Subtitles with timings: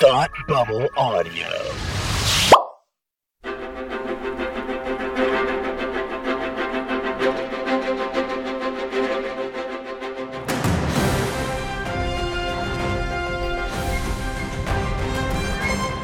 [0.00, 1.46] Thought Bubble Audio.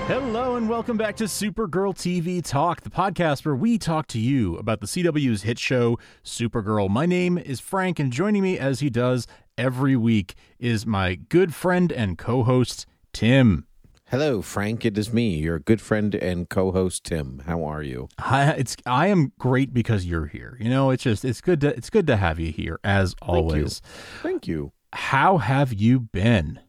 [0.07, 4.57] Hello and welcome back to Supergirl TV Talk, the podcast where we talk to you
[4.57, 6.91] about the CW's hit show, Supergirl.
[6.91, 9.27] My name is Frank, and joining me as he does
[9.57, 12.85] every week is my good friend and co host,
[13.15, 13.67] Tim.
[14.11, 14.85] Hello, Frank.
[14.85, 17.43] It is me, your good friend and co-host Tim.
[17.45, 18.09] How are you?
[18.17, 20.57] I, it's I am great because you're here.
[20.61, 23.83] You know, it's just it's good to it's good to have you here as always.
[24.23, 24.71] Thank you.
[24.93, 26.61] How have you been?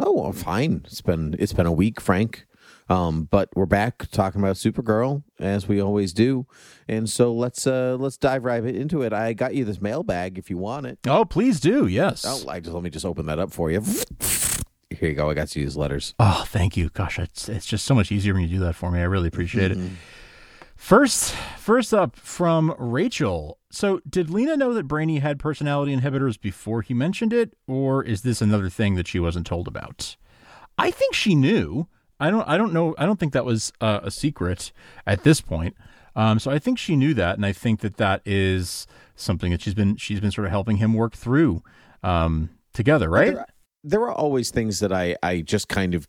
[0.00, 0.82] Oh, well, fine.
[0.84, 2.44] It's been it's been a week, Frank.
[2.88, 6.48] Um, but we're back talking about Supergirl as we always do,
[6.88, 9.12] and so let's uh let's dive right into it.
[9.12, 10.98] I got you this mailbag if you want it.
[11.06, 11.86] Oh, please do.
[11.86, 12.24] Yes.
[12.26, 13.84] Oh, I just let me just open that up for you.
[14.90, 15.30] Here you go.
[15.30, 16.14] I got you these letters.
[16.18, 16.90] Oh, thank you.
[16.90, 19.00] Gosh, it's, it's just so much easier when you do that for me.
[19.00, 19.78] I really appreciate it.
[20.76, 23.58] First, first up from Rachel.
[23.70, 28.22] So, did Lena know that Brainy had personality inhibitors before he mentioned it, or is
[28.22, 30.16] this another thing that she wasn't told about?
[30.78, 31.86] I think she knew.
[32.18, 32.48] I don't.
[32.48, 32.94] I don't know.
[32.98, 34.72] I don't think that was uh, a secret
[35.06, 35.76] at this point.
[36.16, 39.60] Um, so I think she knew that, and I think that that is something that
[39.60, 41.62] she's been she's been sort of helping him work through
[42.02, 43.36] um, together, right?
[43.82, 46.08] There, are always things that I I just kind of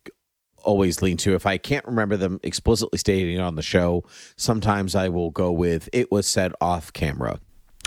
[0.64, 1.34] always lean to.
[1.36, 4.04] If I can't remember them explicitly stating on the show,
[4.36, 7.40] sometimes I will go with it was said off camera.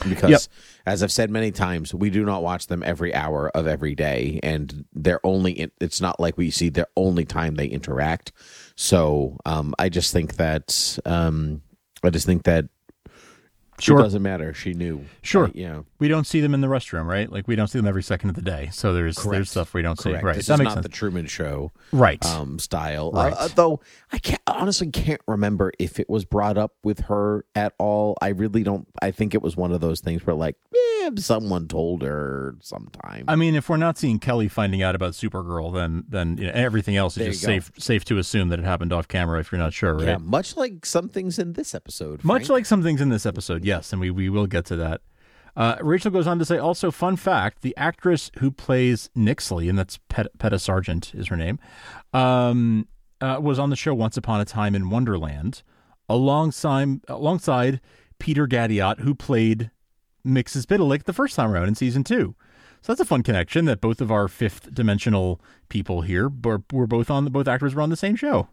[0.09, 0.41] Because Yep.
[0.87, 4.41] as I've said many times, we do not watch them every hour of every day
[4.43, 8.33] and they're only it's not like we see the only time they interact.
[8.75, 11.63] So, um I just think that um
[12.03, 12.67] I just think that
[13.81, 13.99] Sure.
[13.99, 14.55] it doesn't matter.
[14.55, 15.05] She knew.
[15.23, 15.47] Sure.
[15.47, 15.85] Uh, you know.
[15.99, 17.31] we don't see them in the restroom, right?
[17.31, 18.69] Like we don't see them every second of the day.
[18.73, 19.33] So there's Correct.
[19.33, 20.13] there's stuff we don't see.
[20.13, 20.37] Right.
[20.37, 20.85] This that is makes not sense.
[20.85, 21.73] the Truman Show.
[21.93, 22.25] right.
[22.25, 23.11] um, style.
[23.13, 23.33] Right.
[23.33, 23.81] Uh, though
[24.13, 28.17] I can't honestly can't remember if it was brought up with her at all.
[28.23, 28.87] I really don't.
[29.03, 33.25] I think it was one of those things where like, yeah, someone told her sometime.
[33.29, 36.53] I mean, if we're not seeing Kelly finding out about Supergirl, then then you know,
[36.55, 39.51] everything else is There just safe safe to assume that it happened off camera if
[39.51, 40.07] you're not sure, right?
[40.07, 42.23] yeah, much like some things in this episode.
[42.25, 45.01] Much like some things in this episode, yes, and we, we will get to that.
[45.57, 49.79] Uh, Rachel goes on to say, also, fun fact the actress who plays Nyxly, and
[49.79, 51.59] that's Pet- Peta Sergeant is her name,
[52.13, 52.89] um,
[53.21, 55.63] uh, was on the show Once Upon a Time in Wonderland
[56.09, 57.81] alongside, alongside
[58.19, 59.71] Peter Gadiot, who played
[60.27, 62.35] Mxyzptlk the first time around in season two.
[62.83, 66.87] So that's a fun connection that both of our fifth dimensional people here were, were
[66.87, 68.49] both on, both actors were on the same show.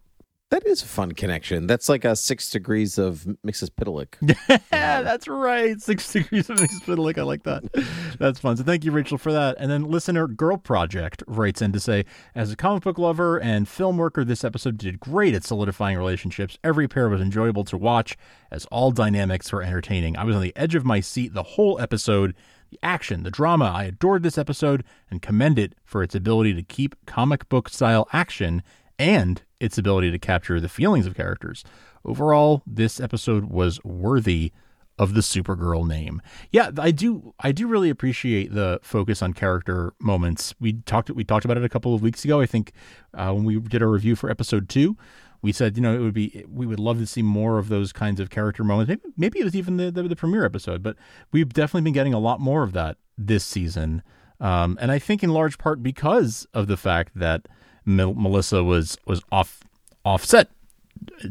[0.51, 1.65] That is a fun connection.
[1.65, 4.59] That's like a six degrees of Mxyzptlk.
[4.73, 5.79] Yeah, that's right.
[5.81, 6.81] Six degrees of Mrs.
[6.83, 7.17] fiddling.
[7.17, 7.63] I like that.
[8.19, 8.57] That's fun.
[8.57, 9.55] So thank you, Rachel, for that.
[9.59, 12.03] And then listener Girl Project writes in to say,
[12.35, 16.57] as a comic book lover and film worker, this episode did great at solidifying relationships.
[16.63, 18.17] Every pair was enjoyable to watch,
[18.51, 20.17] as all dynamics were entertaining.
[20.17, 22.35] I was on the edge of my seat the whole episode.
[22.71, 23.65] The action, the drama.
[23.65, 28.07] I adored this episode and commend it for its ability to keep comic book style
[28.11, 28.63] action
[28.99, 31.63] and its ability to capture the feelings of characters.
[32.03, 34.51] Overall, this episode was worthy
[34.97, 36.21] of the Supergirl name.
[36.51, 40.53] Yeah, I do I do really appreciate the focus on character moments.
[40.59, 42.41] We talked we talked about it a couple of weeks ago.
[42.41, 42.73] I think
[43.13, 44.97] uh, when we did our review for episode 2,
[45.41, 47.93] we said, you know, it would be we would love to see more of those
[47.93, 48.89] kinds of character moments.
[48.89, 50.97] Maybe, maybe it was even the, the the premiere episode, but
[51.31, 54.01] we've definitely been getting a lot more of that this season.
[54.39, 57.47] Um, and I think in large part because of the fact that
[57.85, 59.61] Mel- Melissa was was off
[60.03, 60.49] offset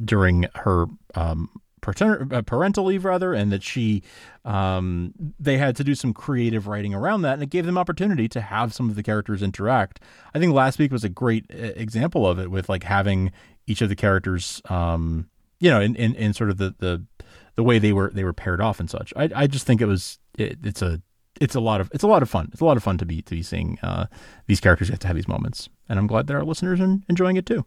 [0.04, 1.50] during her um,
[1.86, 4.02] uh, parental leave, rather, and that she
[4.44, 8.28] um, they had to do some creative writing around that, and it gave them opportunity
[8.28, 10.00] to have some of the characters interact.
[10.34, 13.32] I think last week was a great uh, example of it, with like having
[13.66, 15.28] each of the characters, um,
[15.58, 17.04] you know, in, in, in sort of the, the
[17.56, 19.12] the way they were they were paired off and such.
[19.16, 21.00] I I just think it was it, it's a
[21.40, 22.50] it's a lot of it's a lot of fun.
[22.52, 24.06] It's a lot of fun to be to be seeing uh,
[24.46, 27.36] these characters get to have these moments, and I'm glad that our listeners are enjoying
[27.36, 27.64] it too.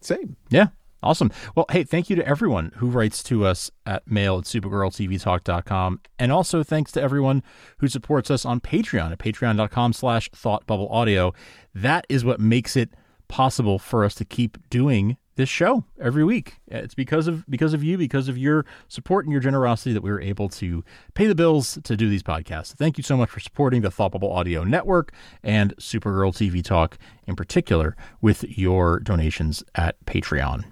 [0.00, 0.36] Same.
[0.50, 0.68] Yeah.
[1.04, 1.32] Awesome.
[1.56, 6.00] Well, hey, thank you to everyone who writes to us at mail at supergirltvtalk.com.
[6.16, 7.42] And also thanks to everyone
[7.78, 11.34] who supports us on Patreon at patreon.com slash thoughtbubbleaudio.
[11.74, 12.90] That is what makes it
[13.26, 16.60] possible for us to keep doing this show every week.
[16.66, 20.10] It's because of because of you, because of your support and your generosity that we
[20.10, 20.84] were able to
[21.14, 22.74] pay the bills to do these podcasts.
[22.74, 25.12] Thank you so much for supporting the Thought Bubble Audio Network
[25.42, 30.64] and Supergirl TV Talk in particular with your donations at Patreon.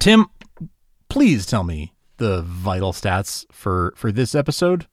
[0.00, 0.26] Tim,
[1.08, 4.86] please tell me the vital stats for for this episode.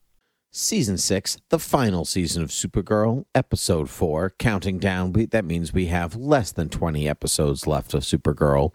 [0.51, 5.13] Season six, the final season of Supergirl, episode four, counting down.
[5.13, 8.73] We, that means we have less than 20 episodes left of Supergirl.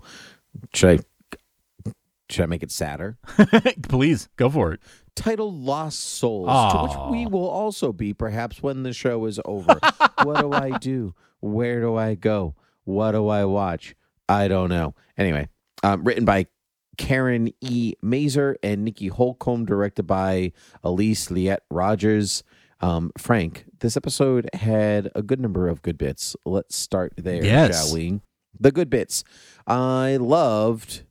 [0.73, 1.93] Should I,
[2.31, 3.19] should I make it sadder?
[3.83, 4.81] Please go for it.
[5.17, 9.79] Title Lost Souls, to which we will also be perhaps when the show is over.
[10.23, 11.15] what do I do?
[11.41, 12.55] Where do I go?
[12.85, 13.95] What do I watch?
[14.29, 14.95] I don't know.
[15.17, 15.49] Anyway,
[15.83, 16.47] um, written by
[16.97, 17.95] Karen E.
[18.03, 20.53] Maser and Nicki Holcomb, directed by
[20.85, 22.43] Alysse Leite-Rogers.
[22.81, 26.37] Um, Frank, this episode had a good number of good bits.
[26.45, 27.87] Let's start there, Yes.
[27.87, 28.21] shall we?
[28.59, 29.25] The good bits.
[29.67, 31.05] I loved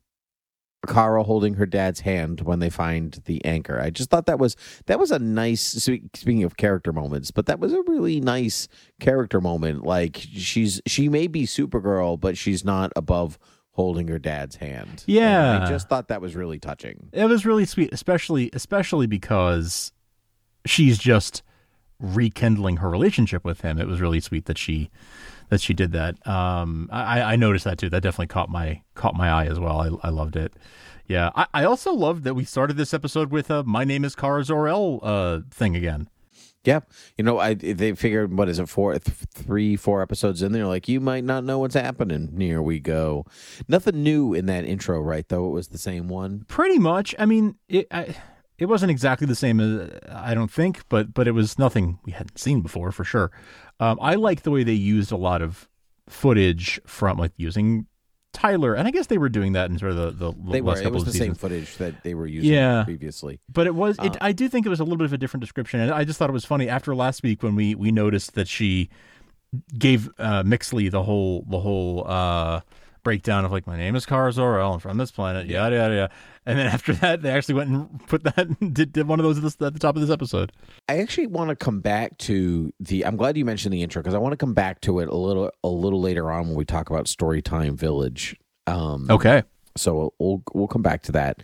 [0.86, 3.80] Kara holding her dad's hand when they find the anchor.
[3.80, 4.54] I just thought that was
[4.86, 8.68] that was a nice speaking of character moments, but that was a really nice
[9.00, 9.84] character moment.
[9.84, 13.38] Like she's she may be Supergirl, but she's not above
[13.74, 14.88] holding her dad's hand.
[14.88, 15.62] And Yeah.
[15.64, 17.10] I just thought that was really touching.
[17.12, 19.92] It was really sweet, especially especially because
[20.64, 21.42] she's just
[22.00, 23.78] rekindling her relationship with him.
[23.78, 24.90] It was really sweet that she
[25.50, 26.26] that she did that.
[26.26, 27.90] Um, I, I noticed that too.
[27.90, 29.80] That definitely caught my caught my eye as well.
[29.80, 30.54] I, I loved it.
[31.06, 34.14] Yeah, I, I also loved that we started this episode with a "My name is
[34.14, 36.08] Kara Zor-El" uh, thing again.
[36.64, 36.80] Yeah,
[37.18, 40.66] you know, I they figured what is it four, th- three, four episodes in there.
[40.66, 42.34] Like you might not know what's happening.
[42.38, 43.26] Here we go.
[43.68, 45.28] Nothing new in that intro, right?
[45.28, 46.44] Though it was the same one.
[46.48, 47.14] Pretty much.
[47.18, 48.16] I mean, it I,
[48.58, 52.12] it wasn't exactly the same as I don't think, but but it was nothing we
[52.12, 53.30] hadn't seen before for sure.
[53.78, 55.68] Um, I like the way they used a lot of
[56.08, 57.86] footage from like using
[58.34, 60.72] Tyler, and I guess they were doing that in sort of the the They were.
[60.72, 61.38] last It couple was of the same seasons.
[61.38, 62.84] footage that they were using Yeah.
[62.84, 63.40] previously.
[63.50, 63.96] But it was.
[64.00, 65.90] It, Uh, I do think it was a little bit of a different description, and
[65.90, 68.90] I just thought it was funny after last week when we we noticed that she
[69.78, 72.60] gave uh, Mixley the whole the whole uh,
[73.04, 76.10] breakdown of like my name is Kara Zor-El and from this planet, yada yada yada.
[76.46, 79.38] And then after that, they actually went and put that did, did one of those
[79.38, 80.50] at the, at the top of this episode.
[80.88, 83.06] I actually want to come back to the.
[83.06, 85.14] I'm glad you mentioned the intro because I want to come back to it a
[85.16, 88.36] little a little later on when we talk about Storytime Village.
[88.66, 89.42] Um, Okay.
[89.76, 91.42] so we'll we'll come back to that.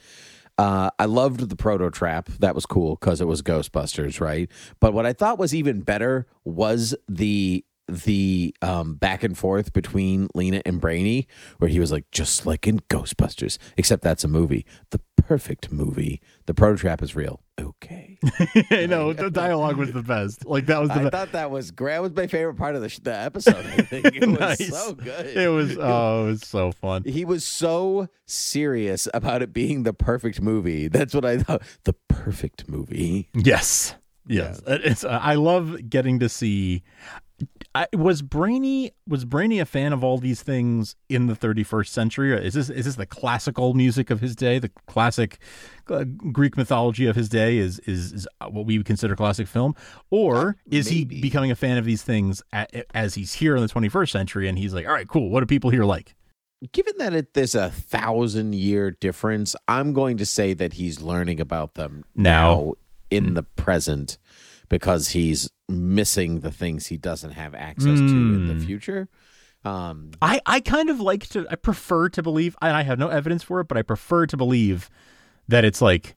[0.59, 2.29] Uh, I loved the proto trap.
[2.41, 4.51] That was cool because it was Ghostbusters, right?
[4.79, 10.29] But what I thought was even better was the the um, back and forth between
[10.35, 11.27] Lena and Brainy,
[11.59, 16.21] where he was like, just like in Ghostbusters, except that's a movie, the perfect movie.
[16.47, 17.41] The proto trap is real.
[17.61, 18.19] Okay,
[18.71, 20.47] I know the dialogue was the best.
[20.47, 21.13] Like that was the I best.
[21.13, 21.93] thought that was great.
[21.93, 23.67] That was my favorite part of the, sh- the episode.
[23.67, 25.27] I think it was so good.
[25.37, 27.05] It was oh, it was so fun.
[27.05, 30.89] he was so serious about it being the perfect movie.
[30.89, 31.63] That's what I thought.
[31.85, 33.29] The perfect movie.
[33.35, 33.95] Yes.
[34.27, 34.63] Yes.
[34.67, 36.83] It's I love getting to see
[37.73, 42.33] I, was Brainy was Brainy a fan of all these things in the 31st century?
[42.33, 44.59] Or is this is this the classical music of his day?
[44.59, 45.39] The classic
[45.89, 49.77] uh, Greek mythology of his day is is, is what we would consider classic film,
[50.11, 51.15] or is maybe.
[51.15, 52.43] he becoming a fan of these things
[52.93, 55.31] as he's here in the 21st century and he's like, all right, cool.
[55.31, 56.17] What do people here like?
[56.73, 61.41] Given that it, there's a thousand year difference, I'm going to say that he's learning
[61.41, 62.55] about them Now.
[62.55, 62.75] now
[63.11, 64.19] in the present
[64.71, 68.59] because he's missing the things he doesn't have access to in Hmm.
[68.59, 69.09] the future.
[69.63, 73.09] Um, I, I kind of like to I prefer to believe and I have no
[73.09, 74.89] evidence for it, but I prefer to believe
[75.49, 76.17] that it's like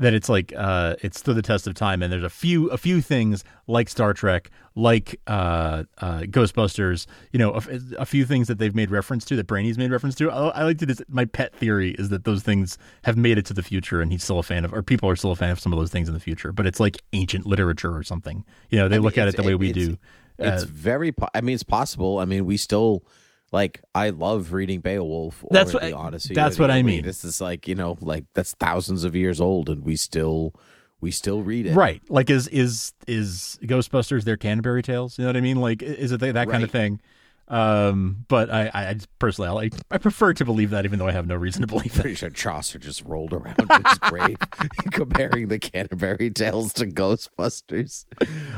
[0.00, 2.76] that it's like uh it's stood the test of time and there's a few a
[2.76, 7.62] few things like Star Trek, like uh uh Ghostbusters, you know, a,
[7.98, 10.30] a few things that they've made reference to that Brainy's made reference to.
[10.30, 13.46] I, I like to this my pet theory is that those things have made it
[13.46, 15.50] to the future and he's still a fan of or people are still a fan
[15.50, 18.44] of some of those things in the future, but it's like ancient literature or something.
[18.70, 19.98] You know, they mean, look at it the way we it's- do.
[20.38, 21.12] it's Uh, very.
[21.12, 22.18] Po- I mean, it's possible.
[22.18, 23.04] I mean, we still
[23.52, 23.80] like.
[23.94, 25.42] I love reading Beowulf.
[25.42, 26.34] Or That's what the Odyssey.
[26.34, 27.02] that's what I mean.
[27.04, 30.54] This is like you know, like that's thousands of years old, and we still
[31.00, 31.74] we still read it.
[31.74, 32.02] Right.
[32.08, 35.18] Like is is is Ghostbusters their Canterbury Tales?
[35.18, 35.60] You know what I mean?
[35.60, 37.00] Like is it that kind of thing?
[37.48, 41.12] Um, but I, I personally I like I prefer to believe that even though I
[41.12, 42.02] have no reason to believe that.
[42.02, 44.36] Pretty sure Chaucer just rolled around in his grave
[44.92, 48.04] comparing the Canterbury Tales to Ghostbusters.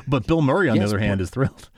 [0.06, 1.70] But Bill Murray on Yes, the other hand is thrilled.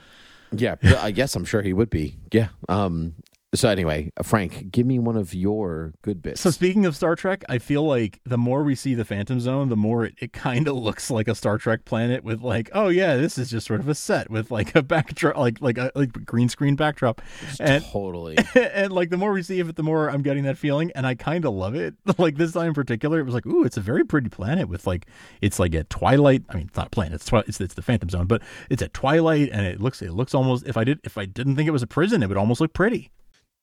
[0.57, 2.17] Yeah, I guess I'm sure he would be.
[2.33, 2.49] Yeah.
[2.69, 3.15] Um.
[3.55, 6.41] So anyway, uh, Frank, give me one of your good bits.
[6.41, 9.69] So speaking of Star Trek, I feel like the more we see the Phantom Zone,
[9.69, 12.89] the more it, it kind of looks like a Star Trek planet with like, oh
[12.89, 15.93] yeah, this is just sort of a set with like a backdrop, like like a
[15.95, 17.23] like green screen backdrop,
[17.61, 18.37] and totally.
[18.55, 21.07] and like the more we see of it, the more I'm getting that feeling, and
[21.07, 21.95] I kind of love it.
[22.17, 24.87] Like this time in particular, it was like, ooh, it's a very pretty planet with
[24.87, 25.07] like,
[25.43, 26.45] it's like a twilight.
[26.49, 28.81] I mean, it's not a planet; it's twi- it's, it's the Phantom Zone, but it's
[28.81, 30.65] at twilight, and it looks it looks almost.
[30.67, 32.73] If I did if I didn't think it was a prison, it would almost look
[32.73, 33.11] pretty.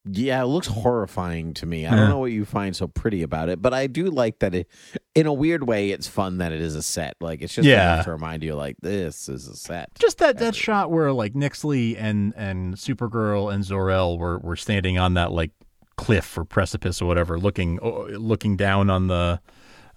[0.04, 1.86] Yeah, it looks horrifying to me.
[1.86, 1.96] I Yeah.
[1.98, 4.68] don't know what you find so pretty about it, but I do like that it
[5.14, 7.16] in a weird way it's fun that it is a set.
[7.22, 7.94] Like it's just Yeah.
[7.94, 9.90] enough to remind you like this is a set.
[10.00, 14.98] Just that that shot where like Nyxly and and Supergirl and Zor-El were were standing
[14.98, 15.52] on that like
[15.98, 19.40] cliff or precipice or whatever, looking oh, looking down on the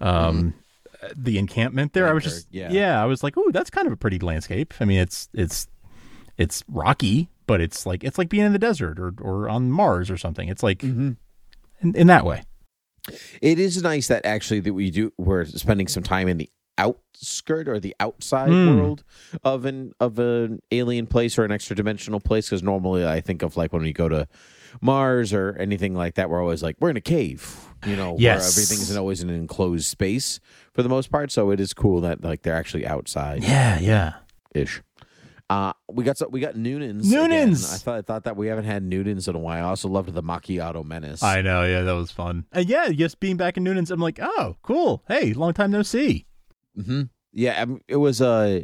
[0.01, 0.53] um
[1.17, 2.09] the encampment there.
[2.09, 3.03] I was just yeah.
[3.03, 5.67] I was like, "Ooh, that's kind of a pretty landscape." I mean, it's it's
[6.37, 10.11] it's rocky, but it's like it's like being in the desert or or on Mars
[10.11, 10.49] or something.
[10.49, 11.17] It's like in,
[11.83, 12.43] in that way.
[13.43, 16.49] It is nice that actually that we do we're spending some time in the
[16.79, 18.77] outskirt or the outside Hmm.
[18.79, 19.05] world
[19.45, 23.43] of an of an alien place or an extra dimensional place because normally I think
[23.43, 24.27] of like when we go to
[24.81, 28.41] Mars or anything like that we're always like we're in a cave you know Yes.
[28.41, 30.41] where everything's always in an enclosed space
[30.73, 34.15] for the most part so it is cool that like they're actually outside Yeah, yeah.
[34.55, 34.83] ish.
[35.55, 37.07] Uh, we got some, we got Noonans.
[37.07, 37.31] again.
[37.31, 37.73] Noonans!
[37.75, 39.65] I thought I thought that we haven't had Noonans in a while.
[39.65, 41.23] I also loved the Macchiato Menace.
[41.23, 41.65] I know.
[41.65, 42.47] Yeah, that was fun.
[42.53, 45.05] And yeah, just being back in Noonan's, I'm like, oh, cool.
[45.07, 46.27] Hey, long time no see.
[46.79, 47.03] Mm-hmm.
[47.33, 48.61] Yeah, I mean, it was Uh,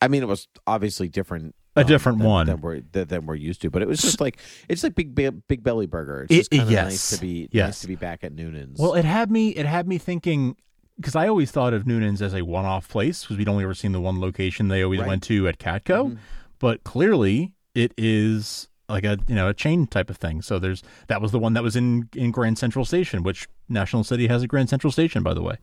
[0.00, 1.54] I mean, it was obviously different.
[1.76, 2.46] A um, different than, one.
[2.46, 5.14] than we're than, than we're used to, but it was just like it's like big
[5.14, 6.22] Be- big belly burger.
[6.28, 6.84] It's It- just kind of yes.
[6.84, 7.66] nice to be Yes.
[7.68, 8.78] nice to be back at Noonan's.
[8.80, 9.50] Well, it had me.
[9.50, 10.56] It had me thinking
[11.00, 13.92] because I always thought of Noonan's as a one-off place because we'd only ever seen
[13.92, 15.08] the one location they always Right.
[15.08, 16.18] went to at Catco, Mhm.
[16.58, 20.42] but clearly it is like a you know a chain type of thing.
[20.42, 24.02] So there's that was the one that was in in Grand Central Station, which National
[24.04, 25.56] City has a Grand Central Station, by the way.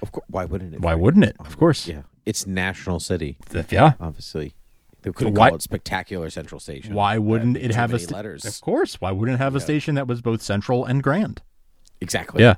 [0.00, 0.80] of course, why wouldn't it?
[0.80, 1.36] Why wouldn't it?
[1.38, 1.86] Of course.
[1.86, 3.36] Yeah, it's National City.
[3.70, 3.92] Yeah.
[4.00, 4.54] Obviously,
[5.02, 6.92] they could why- call it Spectacular Central Station.
[6.94, 8.44] Why wouldn't it have a sta- letters?
[8.44, 9.00] Of course.
[9.00, 11.40] Why wouldn't it have a station that was both central and grand?
[12.00, 12.42] Exactly.
[12.42, 12.54] Yeah.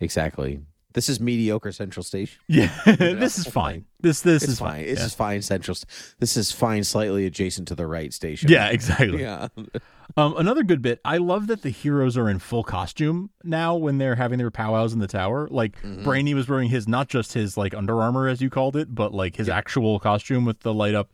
[0.00, 0.60] Exactly.
[0.94, 2.40] This is mediocre Central Station.
[2.48, 2.70] Yeah.
[2.86, 3.84] this is fine.
[4.00, 4.70] This this It's is fine.
[4.72, 4.84] fine.
[4.86, 5.04] This yeah.
[5.04, 5.42] is fine.
[5.42, 5.76] Central.
[6.18, 6.82] This is fine.
[6.82, 8.50] Slightly adjacent to the right station.
[8.50, 9.22] Yeah, exactly.
[9.22, 9.48] Yeah.
[10.16, 11.00] Um, another good bit.
[11.04, 14.94] I love that the heroes are in full costume now when they're having their powwows
[14.94, 15.46] in the tower.
[15.50, 16.02] Like Mm-hmm.
[16.02, 19.12] Brainy was wearing his not just his like Under Armour as you called it, but
[19.12, 21.12] like his actual costume with the light up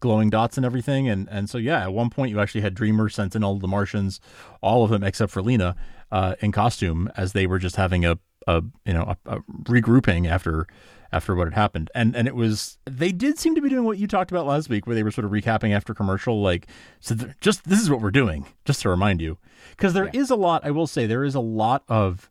[0.00, 1.08] glowing dots and everything.
[1.08, 4.20] And and so yeah, at one point you actually had Dreamer, Sentinel, the Martians,
[4.60, 5.76] all of them except for Lena,
[6.10, 10.28] uh, in costume as they were just having a a you know a, a regrouping
[10.28, 10.66] after
[11.12, 11.90] after what had happened.
[11.94, 14.68] And and it was they did seem to be doing what you talked about last
[14.68, 16.66] week, where they were sort of recapping after commercial, like
[17.00, 17.14] so.
[17.40, 19.38] Just this is what we're doing, just to remind you,
[19.70, 20.64] because there is a lot.
[20.64, 22.30] I will say there is a lot of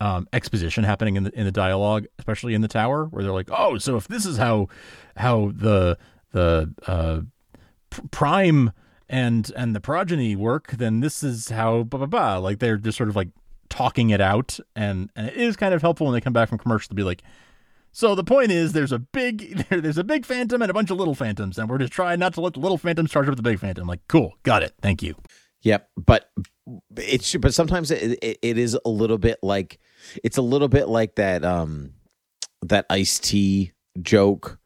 [0.00, 3.50] um, exposition happening in the in the dialogue, especially in the tower, where they're like,
[3.50, 4.68] "Oh, so if this is how
[5.16, 5.98] how the
[6.32, 7.20] the uh,
[8.10, 8.72] prime
[9.08, 12.96] and and the progeny work, then this is how blah blah blah." Like they're just
[12.96, 13.28] sort of like
[13.70, 16.58] talking it out, and and it is kind of helpful when they come back from
[16.58, 17.22] commercial to be like.
[17.92, 20.90] So the point is, there's a big there, there's a big phantom and a bunch
[20.90, 23.34] of little phantoms, and we're just trying not to let the little phantoms charge up
[23.36, 23.88] the big phantom.
[23.88, 25.14] Like, cool, got it, thank you.
[25.62, 25.88] Yep.
[25.96, 26.30] But
[26.96, 29.78] it's but sometimes it, it, it is a little bit like
[30.22, 31.92] it's a little bit like that um
[32.62, 34.58] that Ice-T joke,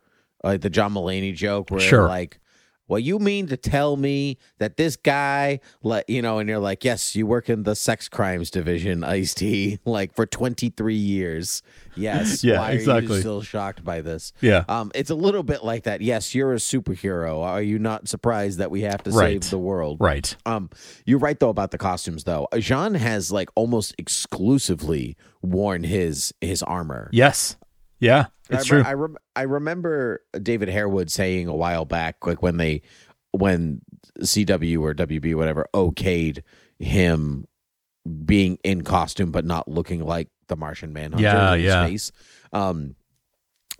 [0.42, 2.08] like the John Mulaney joke, where Sure.
[2.08, 2.40] like.
[2.86, 6.84] Well, you mean to tell me that this guy, like, you know, and you're like,
[6.84, 11.62] yes, you work in the sex crimes division, Ice T, like for 23 years.
[11.96, 12.42] Yes.
[12.44, 13.14] Yeah, Why Are exactly.
[13.14, 14.32] you still shocked by this?
[14.40, 16.00] Yeah, Um, it's a little bit like that.
[16.02, 17.42] Yes, you're a superhero.
[17.42, 19.42] Are you not surprised that we have to Right.
[19.42, 19.96] save the world?
[20.00, 20.36] right.
[20.44, 20.68] Um,
[21.06, 22.48] you're right though about the costumes though.
[22.54, 27.08] J'onn has like almost exclusively worn his his armor.
[27.12, 27.56] Yes,
[28.04, 28.82] yeah, it's I, true.
[28.84, 32.82] I, rem- I remember David Harewood saying a while back, like when they
[33.32, 33.80] when
[34.20, 36.42] CW or WB whatever okayed
[36.78, 37.46] him
[38.24, 41.22] being in costume but not looking like the Martian Manhunter.
[41.22, 41.86] Yeah, in his yeah.
[41.86, 42.12] Face.
[42.52, 42.94] Um,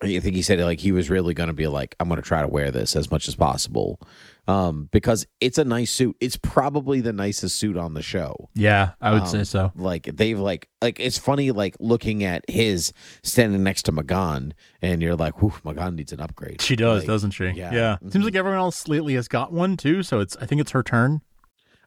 [0.05, 2.27] I think he said like he was really going to be like, I'm going to
[2.27, 3.99] try to wear this as much as possible,
[4.47, 6.17] um, because it's a nice suit.
[6.21, 8.49] It's probably the nicest suit on the show.
[8.55, 9.73] yeah, I would say Um, so.
[9.75, 12.93] Like they've like like it's funny like looking at his
[13.23, 17.07] standing next to M'gann, and you're like, "Whew, M'gann needs an upgrade." She does, Like,
[17.09, 17.47] doesn't she?
[17.51, 17.73] yeah.
[17.73, 17.97] Yeah.
[18.03, 18.13] Mhm.
[18.13, 20.03] Seems like everyone else lately has got one too.
[20.03, 21.23] So it's I think it's her turn.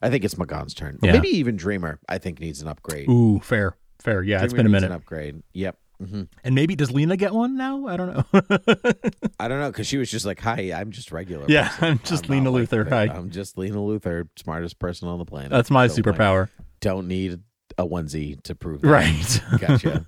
[0.00, 0.98] I think it's M'gann's turn.
[1.02, 1.12] Yeah.
[1.12, 1.98] Maybe even Dreamer.
[2.08, 3.08] I think needs an upgrade.
[3.08, 4.22] Ooh, fair, fair.
[4.22, 4.94] Yeah, it's Dreamer been a needs minute.
[4.94, 5.42] An upgrade.
[5.54, 5.76] Yep.
[5.98, 7.86] Hmm And maybe does Lena get one now?
[7.86, 8.24] I don't know.
[9.40, 11.84] I don't know because she was just like, "Hi, I'm just regular." Yeah, person.
[11.84, 12.88] I'm just not Lena like Luthor.
[12.88, 13.04] Hi.
[13.04, 15.50] I'm just Lena Luthor, smartest person on the planet.
[15.50, 16.48] That's my like, superpower.
[16.80, 17.40] don't need
[17.76, 18.88] a onesie to prove that.
[18.88, 19.42] Right.
[19.60, 20.06] Gotcha.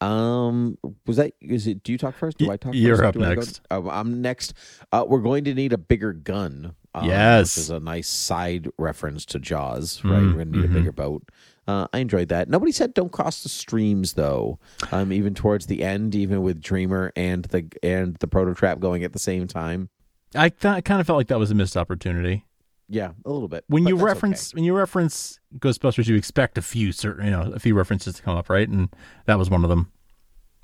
[0.00, 1.82] Um, was that is it?
[1.84, 2.38] Do you talk first?
[2.38, 2.74] Do I talk?
[2.74, 3.06] you're first?
[3.08, 3.60] up Do next.
[3.70, 4.54] Oh, I'm next.
[4.90, 6.74] Uh, we're going to need a bigger gun.
[6.94, 7.54] um, Yes.
[7.54, 10.02] this is a nice side reference to Jaws.
[10.04, 10.70] Right, Mm, we're gonna need mhm.
[10.72, 11.28] a bigger boat.
[11.66, 12.48] Uh, I enjoyed that.
[12.48, 14.58] Nobody said don't cross the streams though.
[14.90, 19.04] Um, even towards the end, even with Dreamer and the and the proto trap going
[19.04, 19.88] at the same time.
[20.34, 22.44] I th- I kind of felt like that was a missed opportunity.
[22.88, 23.64] Yeah, a little bit.
[23.68, 24.58] when you reference okay.
[24.58, 28.22] when you reference Ghostbusters, you expect a few certain you know a few references to
[28.22, 28.68] come up, right?
[28.68, 28.88] And
[29.26, 29.92] that was one of them.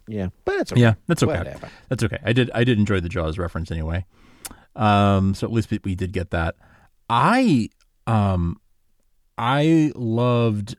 [0.09, 0.81] yeah, but it's okay.
[0.81, 1.39] Yeah, that's okay.
[1.39, 1.69] Whatever.
[1.89, 2.19] That's okay.
[2.25, 4.05] I did I did enjoy the Jaws reference anyway.
[4.75, 6.57] Um, so at least we, we did get that.
[7.09, 7.71] I
[8.07, 8.61] um
[9.39, 10.77] I loved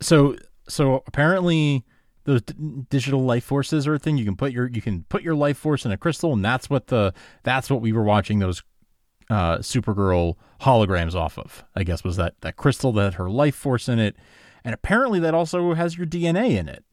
[0.00, 0.36] so
[0.68, 1.84] so apparently
[2.24, 2.54] those d-
[2.90, 5.56] digital life forces are a thing you can put your you can put your life
[5.56, 7.12] force in a crystal and that's what the
[7.42, 8.62] that's what we were watching those
[9.30, 13.54] uh supergirl holograms off of i guess was that that crystal that had her life
[13.54, 14.16] force in it
[14.64, 16.84] and apparently that also has your dna in it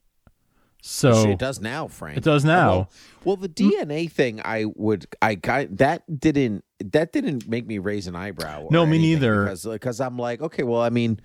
[0.88, 2.18] so it does now, Frank.
[2.18, 2.68] It does now.
[2.68, 2.90] Well,
[3.24, 8.06] well, the DNA thing, I would, I got that didn't that didn't make me raise
[8.06, 8.68] an eyebrow.
[8.70, 9.44] No, me neither.
[9.44, 11.18] Because because I'm like, okay, well, I mean,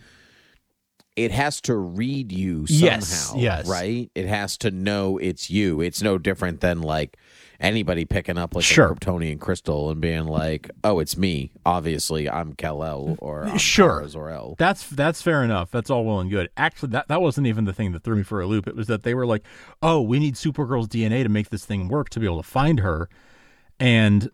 [1.24, 3.68] it has to read you somehow, Yes, yes.
[3.68, 4.10] right?
[4.16, 5.82] It has to know it's you.
[5.82, 7.18] It's no different than like
[7.60, 8.88] anybody picking up like Sure.
[8.92, 11.52] a Kryptonian crystal and being like, oh, it's me.
[11.66, 14.08] Obviously, I'm Kal El or I'm Sure.
[14.08, 14.56] Zor-El.
[14.58, 15.70] That's that's fair enough.
[15.72, 16.50] That's all well and good.
[16.58, 18.68] Actually, that that wasn't even the thing that threw me for a loop.
[18.68, 19.44] It was that they were like,
[19.82, 22.80] "Oh, we need Supergirl's DNA to make this thing work to be able to find
[22.80, 23.10] her,"
[23.80, 24.30] and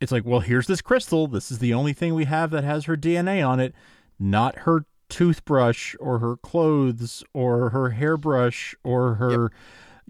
[0.00, 1.28] it's like, "Well, here's this crystal.
[1.28, 3.74] This is the only thing we have that has her DNA on it,
[4.18, 9.52] not her toothbrush or her clothes or her hairbrush or her."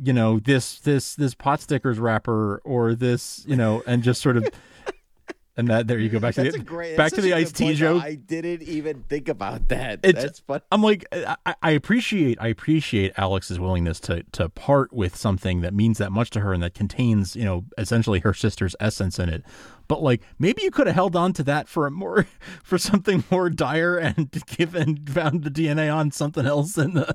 [0.02, 4.38] You know this this this pot stickers wrapper or this you know and just sort
[4.38, 4.48] of
[5.56, 6.96] and that there you go back to That's the a great.
[6.96, 10.00] back to the Ice-T joke I didn't even think about that.
[10.02, 10.62] It's- That's fun.
[10.72, 15.74] I'm like, I, I appreciate, I appreciate Alex's willingness to to part with something that
[15.74, 19.28] means that much to her and that contains, you know, essentially her sister's essence in
[19.28, 19.44] it.
[19.92, 22.26] But like, maybe you could have held on to that for a more,
[22.64, 27.14] for something more dire and given found the DNA on something else in the,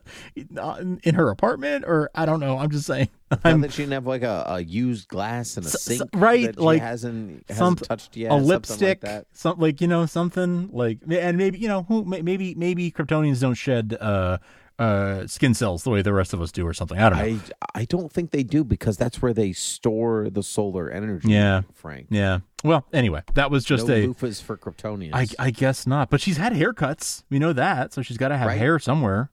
[1.01, 2.60] in her apartment, or I don't know.
[2.60, 3.10] I'm just saying.
[3.43, 6.55] I'm that she didn't have like a, a used glass and a sink, right, that
[6.55, 9.25] she like, hasn't, hasn't some- touched yet, a something lipstick, like that.
[9.34, 13.55] something like you know something like, and maybe you know who maybe maybe Kryptonians don't
[13.55, 14.38] shed uh
[14.79, 16.98] uh skin cells the way the rest of us do or something.
[17.00, 17.39] I don't know.
[17.75, 21.29] I I don't think they do because that's where they store the solar energy.
[21.29, 21.62] Yeah.
[21.74, 22.07] Frank.
[22.10, 22.39] Yeah.
[22.63, 24.07] Well, anyway, that was just no a.
[24.07, 25.12] loofahs for Kryptonians.
[25.13, 27.24] I, I guess not, but she's had haircuts.
[27.29, 28.57] We know that, so she's got to have Right.
[28.60, 29.31] hair somewhere.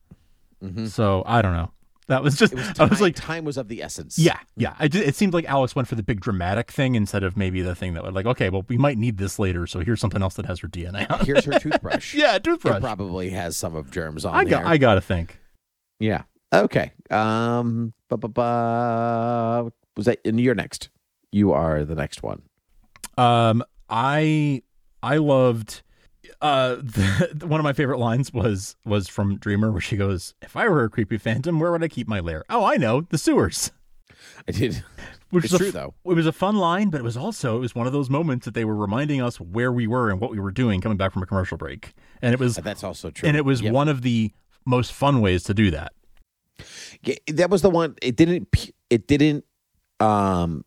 [0.63, 0.87] Mhm.
[0.89, 1.71] So I don't know.
[2.07, 2.53] That was just.
[2.53, 4.19] It was I was like, time was of the essence.
[4.19, 4.75] yeah, yeah.
[4.77, 7.61] I just, it seemed like Alex went for the big dramatic thing instead of maybe
[7.61, 10.21] the thing that would like, okay, well, we might need this later, so here's something
[10.21, 11.25] else that has her DNA on.
[11.25, 12.13] Here's her toothbrush.
[12.13, 12.79] yeah, It toothbrush.
[12.81, 14.59] probably has some of germs on I there.
[14.61, 14.65] got.
[14.65, 15.39] I gotta think.
[15.99, 16.23] Yeah.
[16.53, 16.91] Okay.
[17.09, 17.93] Um.
[18.09, 19.71] Ba, ba, ba.
[19.97, 20.19] Was that?
[20.25, 20.89] And you're next.
[21.31, 22.43] You are the next one.
[23.17, 24.61] Um, I
[25.01, 25.81] I loved
[26.45, 30.55] uh the, one of my favorite lines was was from Dreamer where she goes, "If
[30.55, 32.43] I were a creepy phantom, where would I keep my lair?
[32.49, 33.71] Oh, I know, the sewers."
[34.47, 34.83] I did.
[35.31, 35.93] Which a true, though.
[36.05, 38.45] It was a fun line, but it was also it was one of those moments
[38.45, 41.11] that they were reminding us where we were and what we were doing coming back
[41.13, 43.27] from a commercial break, and it was That's also true.
[43.27, 43.73] and it was Yep.
[43.73, 44.31] one of the
[44.65, 45.93] most fun ways to do that.
[47.03, 47.95] Yeah, that was the one.
[48.01, 48.47] It didn't.
[48.89, 49.43] It didn't.
[49.99, 50.63] Um.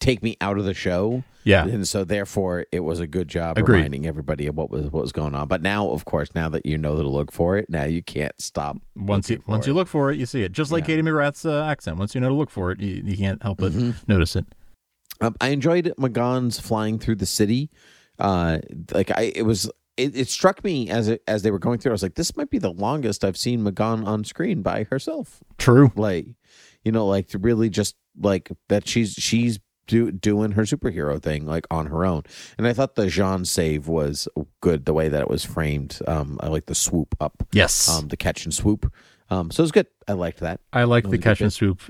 [0.00, 1.24] Take me out of the show.
[1.44, 3.76] Yeah, and so therefore it was a good job Agreed.
[3.76, 5.46] reminding everybody of what was what was going on.
[5.46, 8.32] But now, of course, now that you know to look for it, now you can't
[8.40, 8.78] stop.
[8.96, 9.70] once you once it.
[9.70, 10.50] you look for it, you see it.
[10.50, 10.86] Just like Yeah.
[10.96, 11.98] Katie McGrath's uh, accent.
[11.98, 13.94] Once you know to look for it, you, you can't help but Mhm.
[14.08, 14.44] notice it.
[15.20, 17.70] Um, I enjoyed M'gann's flying through the city.
[18.18, 18.58] Uh,
[18.92, 19.70] like I, it was.
[19.96, 21.92] It, it struck me as it, as they were going through.
[21.92, 25.42] I was like, this might be the longest I've seen Magan on screen by herself.
[25.56, 25.90] True.
[25.96, 26.26] Like,
[26.84, 31.46] you know, like to really just like that she's she's do, doing her superhero thing
[31.46, 32.22] like on her own.
[32.58, 34.28] And I thought the J'onn save was
[34.60, 35.98] good the way that it was framed.
[36.06, 37.88] Um, I like the swoop up, Yes.
[37.88, 38.92] um, the catch and swoop.
[39.30, 39.86] Um, so it was good.
[40.06, 40.60] I liked that.
[40.72, 41.82] I like the was a good catch and swoop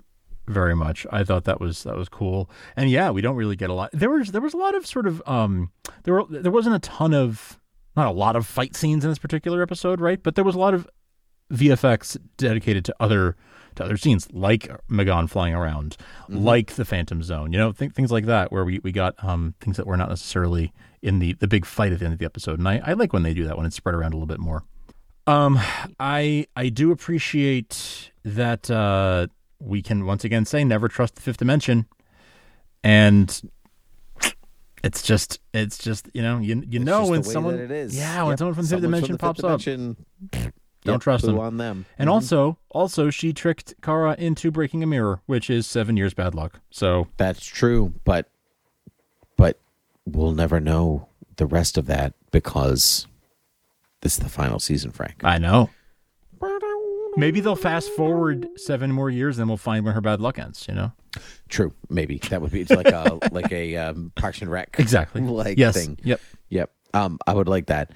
[0.49, 1.07] very much.
[1.11, 2.49] I thought that was that was cool.
[2.77, 3.91] And yeah, we don't really get a lot.
[3.93, 5.71] There was there was a lot of sort of um
[6.05, 7.59] there were there wasn't a ton of
[7.97, 10.23] not a lot of fight scenes in this particular episode, right?
[10.23, 10.87] But there was a lot of
[11.53, 13.37] VFX dedicated to other
[13.77, 15.97] to other scenes like M'gann flying around,
[16.29, 16.45] Mm-hmm.
[16.45, 19.55] like the Phantom Zone, you know, th- things like that where we, we got um
[19.61, 22.25] things that were not necessarily in the the big fight at the end of the
[22.25, 22.59] episode.
[22.59, 24.41] And I, I like when they do that when it's spread around a little bit
[24.41, 24.65] more.
[25.29, 25.59] Um,
[26.01, 29.27] I I do appreciate that uh,
[29.61, 31.87] we can once again say never trust the fifth dimension,
[32.85, 33.41] and
[34.85, 37.97] it's just it's just you know you you It's know when someone it is.
[37.97, 38.39] yeah when Yep.
[38.39, 39.97] someone from the fifth dimension the pops fifth up dimension,
[40.87, 41.39] Don't yep, trust them.
[41.39, 41.85] on them.
[41.99, 42.13] and Mhm.
[42.13, 46.61] also also she tricked Kara into breaking a mirror which is seven years bad luck
[46.71, 48.29] so That's true, but
[49.37, 49.59] but
[50.07, 53.07] we'll never know the rest of that because
[54.01, 55.17] this is the final season, Frank.
[55.25, 55.71] I know
[57.17, 60.67] maybe they'll fast forward seven more years and we'll find when her bad luck ends
[60.69, 60.93] you know
[61.49, 65.21] True, maybe that would be it's like a like a um, Parks and Rec exactly
[65.23, 65.99] like yes thing.
[66.03, 66.21] yep
[66.51, 66.71] Yep.
[66.95, 67.91] Um, I would like that.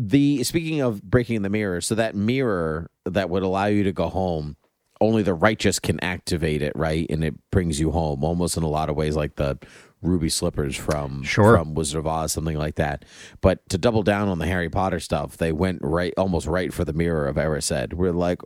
[0.00, 4.08] The speaking of breaking the mirror, so that mirror that would allow you to go
[4.08, 4.56] home,
[5.00, 7.04] only the righteous can activate it, right?
[7.10, 9.58] And it brings you home, almost in a lot of ways, like the
[10.00, 11.56] ruby slippers from Sure.
[11.56, 13.04] from Wizard of Oz, something like that.
[13.40, 16.84] But to double down on the Harry Potter stuff, they went right, almost right for
[16.84, 17.94] the mirror of Erised.
[17.94, 18.40] We're like,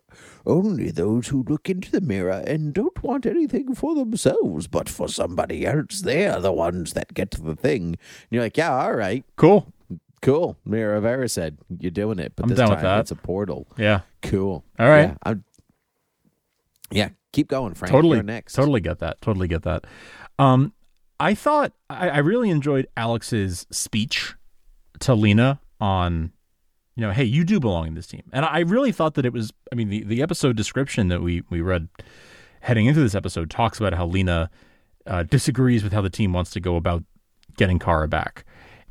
[0.47, 5.07] only those who look into the mirror and don't want anything for themselves, but for
[5.07, 7.83] somebody else, they are the ones that get the thing.
[7.85, 7.99] And
[8.31, 9.71] you're like, yeah, all right, Cool.
[10.23, 10.57] Cool.
[10.65, 12.33] Mirror of Erised, you're doing it.
[12.35, 13.01] But I'm this down time with that.
[13.01, 13.69] it's a portal.
[13.77, 14.01] Yeah.
[14.23, 14.65] Cool.
[14.79, 15.11] All right.
[15.11, 15.45] Yeah, I'm,
[16.91, 17.91] yeah keep going, Frank.
[17.91, 18.53] totally You're next.
[18.55, 19.85] totally get that totally get that
[20.39, 20.73] um
[21.19, 24.35] i thought I, I really enjoyed alex's speech
[25.01, 26.33] to lena on
[26.95, 29.33] you know hey you do belong in this team and i really thought that it
[29.33, 31.89] was i mean the, the episode description that we we read
[32.61, 34.51] heading into this episode talks about how lena
[35.07, 37.03] uh, disagrees with how the team wants to go about
[37.57, 38.45] getting kara back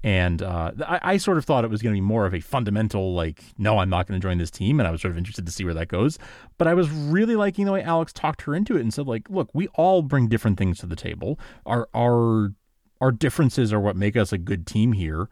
[0.03, 2.39] and uh, I, I sort of thought it was going to be more of a
[2.39, 4.79] fundamental, like, no, I'm not going to join this team.
[4.79, 6.17] And I was sort of interested to see where that goes.
[6.57, 9.29] But I was really liking the way Alex talked her into it and said, like,
[9.29, 11.39] look, we all bring different things to the table.
[11.65, 12.53] Our our
[12.99, 15.29] our differences are what make us a good team here.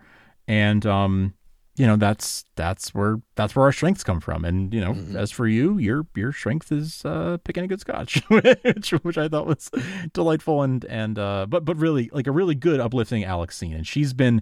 [0.47, 1.33] And um,
[1.79, 4.43] you know, that's that's where that's where our strengths come from.
[4.43, 8.21] And you know, as for you, your your strength is uh, picking a good scotch,
[8.27, 9.71] which which I thought was
[10.11, 13.73] delightful and and uh, but but really like a really good uplifting Alex scene.
[13.73, 14.41] And she's been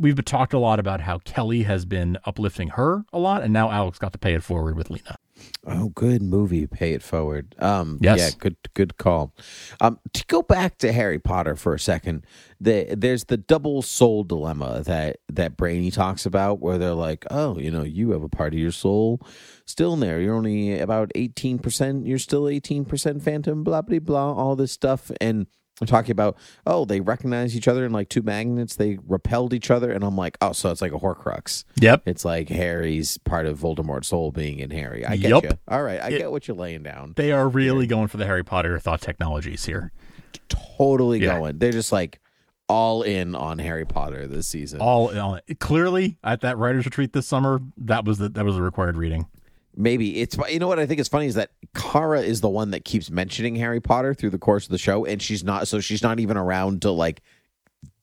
[0.00, 3.70] we've talked a lot about how Kelly has been uplifting her a lot, and now
[3.70, 5.15] Alex got to pay it forward with Lena.
[5.66, 6.66] Oh, good movie.
[6.66, 7.54] Pay it forward.
[7.58, 8.18] Um, Yes.
[8.18, 9.34] Yeah, good, good call.
[9.80, 12.24] Um, to go back to Harry Potter for a second,
[12.60, 17.58] the, there's the double soul dilemma that that Brainy talks about, where they're like, "Oh,
[17.58, 19.20] you know, you have a part of your soul
[19.64, 20.20] still in there.
[20.20, 22.06] You're only about eighteen percent.
[22.06, 23.64] You're still eighteen percent phantom.
[23.64, 24.32] Blah blah blah.
[24.32, 25.46] All this stuff." And
[25.80, 28.76] I'm talking about, oh, they recognize each other in like two magnets.
[28.76, 31.64] They repelled each other, and I'm like, oh, so it's like a Horcrux.
[31.80, 32.04] Yep.
[32.06, 35.04] It's like Harry's part of Voldemort's soul being in Harry.
[35.04, 35.44] I get Yup.
[35.44, 35.50] you.
[35.68, 37.12] All right, I It- get what you're laying down.
[37.16, 39.92] They are really going for the Harry Potter thought technologies here.
[40.48, 41.38] Totally Yeah.
[41.38, 41.58] going.
[41.58, 42.20] They're just like
[42.68, 44.80] all in on Harry Potter this season.
[44.80, 48.62] All all- clearly at that writers retreat this summer, that was the that was the
[48.62, 49.26] required reading.
[49.76, 52.70] Maybe it's you know what I think is funny is that Kara is the one
[52.70, 55.68] that keeps mentioning Harry Potter through the course of the show, and she's not.
[55.68, 57.22] So she's not even around to like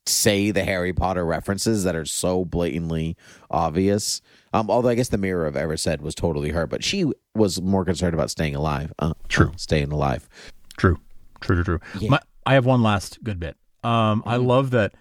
[0.05, 3.15] say the Harry Potter references that are so blatantly
[3.49, 4.21] obvious.
[4.53, 7.85] Um, although I guess the mirror of Erised was totally her, but she was more
[7.85, 8.93] concerned about staying alive.
[8.99, 9.47] Uh, True.
[9.47, 10.29] uh, staying alive.
[10.77, 10.99] True,
[11.41, 12.07] true, true, true.
[12.09, 13.57] My, I have one last good bit.
[13.83, 14.93] Um, I love that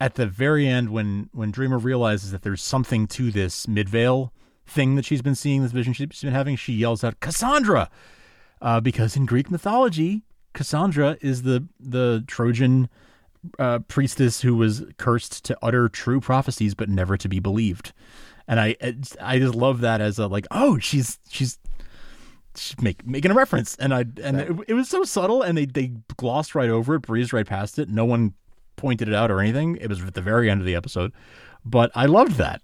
[0.00, 4.32] at the very end when when Dreamer realizes that there's something to this Midvale
[4.70, 7.90] thing that she's been seeing, this vision she's been having, she yells out Cassandra,
[8.62, 10.22] uh, because in Greek mythology,
[10.54, 12.88] Cassandra is the the Trojan
[13.58, 17.92] uh, priestess who was cursed to utter true prophecies but never to be believed.
[18.48, 18.76] And I
[19.20, 21.58] I just love that as a like oh she's she's
[22.80, 23.76] make, making a reference.
[23.76, 27.00] And I and it, it was so subtle and they they glossed right over it
[27.00, 27.88] breezed right past it.
[27.88, 28.34] No one
[28.76, 29.76] pointed it out or anything.
[29.76, 31.12] It was at the very end of the episode.
[31.64, 32.62] But I loved that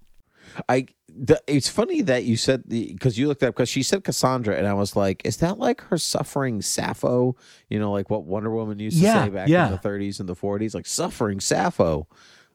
[0.68, 4.04] I the, it's funny that you said the because you looked up because she said
[4.04, 7.36] Cassandra and I was like, is that like her suffering Sappho?
[7.70, 9.66] You know, like what Wonder Woman used to say back yeah.
[9.66, 12.06] in the 30s and the 40s, like suffering Sappho.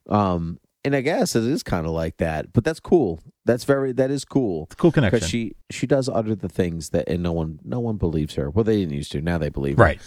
[0.08, 3.19] Um, and I guess it is kind of like that, but that's cool.
[3.45, 6.49] That's very that is cool it's a cool connection because she she does utter the
[6.49, 8.49] things that and no one no one believes her.
[8.49, 9.21] Well, they didn't used to.
[9.21, 9.84] Now they believe her.
[9.84, 10.01] right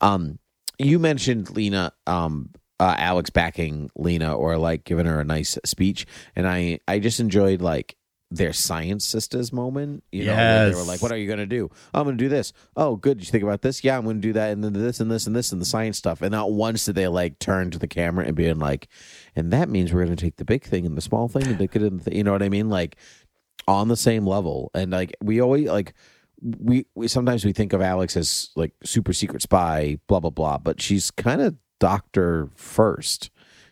[0.00, 0.38] Um,
[0.78, 6.06] you mentioned Lena, um, uh, Alex backing Lena or like giving her a nice speech,
[6.34, 7.96] and I I just enjoyed like
[8.30, 10.02] their science sisters moment.
[10.10, 11.70] You know, where they were like, "What are you gonna do?
[11.92, 12.54] I'm gonna do this.
[12.76, 13.18] Oh, good.
[13.18, 13.84] Did you think about this?
[13.84, 15.98] Yeah, I'm gonna do that, and then this and this and this and the science
[15.98, 18.88] stuff." And not once did they like turn to the camera and being like,
[19.36, 21.76] "And that means we're gonna take the big thing and the small thing and it
[21.76, 22.70] in the," you know what I mean?
[22.70, 22.96] Like
[23.68, 25.92] on the same level, and like we always like
[26.40, 30.56] we, we sometimes we think of Alex as like super secret spy, blah blah blah,
[30.56, 33.30] but she's kind of doctor first,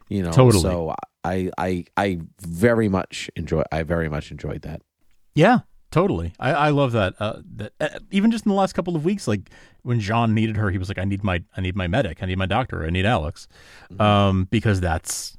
[0.08, 0.32] you know.
[0.32, 0.62] Totally.
[0.62, 0.94] So
[1.24, 3.62] I I I very much enjoy.
[3.70, 4.82] I very much enjoyed that.
[5.34, 8.94] yeah totally I I love that uh that uh, even just in the last couple
[8.94, 9.48] of weeks like
[9.84, 12.26] when J'onn needed her he was like I need my I need my medic I
[12.26, 13.48] need my doctor I need Alex
[13.98, 15.38] um because that's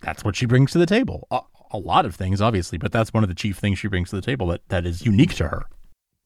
[0.00, 3.14] that's what she brings to the table a, a lot of things obviously but that's
[3.14, 5.48] one of the chief things she brings to the table that that is unique to
[5.48, 5.62] her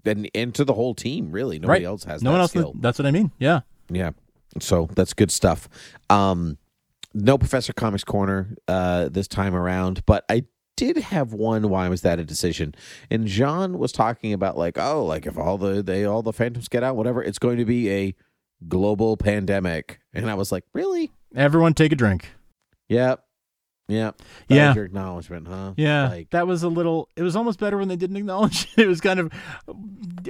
[0.05, 2.51] And and to the whole team, really, nobody right else has no that one else
[2.51, 2.75] skill.
[2.81, 4.11] that's what I mean yeah Yeah.
[4.61, 5.69] So that's good stuff.
[6.11, 6.59] Um
[7.15, 10.45] no Professor Comics Corner uh this time around, but I
[10.77, 12.75] did have one why was that a decision?
[13.11, 16.69] And J'onn was talking about like, oh, like if all the they all the phantoms
[16.69, 18.15] get out, whatever, it's going to be a
[18.69, 20.01] global pandemic.
[20.13, 21.11] And I was like, Really?
[21.35, 22.31] everyone take a drink
[22.89, 23.23] Yep.
[23.89, 24.11] Yeah.
[24.49, 24.75] That Yeah.
[24.75, 25.73] your acknowledgement, huh?
[25.77, 27.09] Yeah, Like, that was a little.
[27.17, 28.83] It was almost better when they didn't acknowledge it.
[28.83, 29.33] It was kind of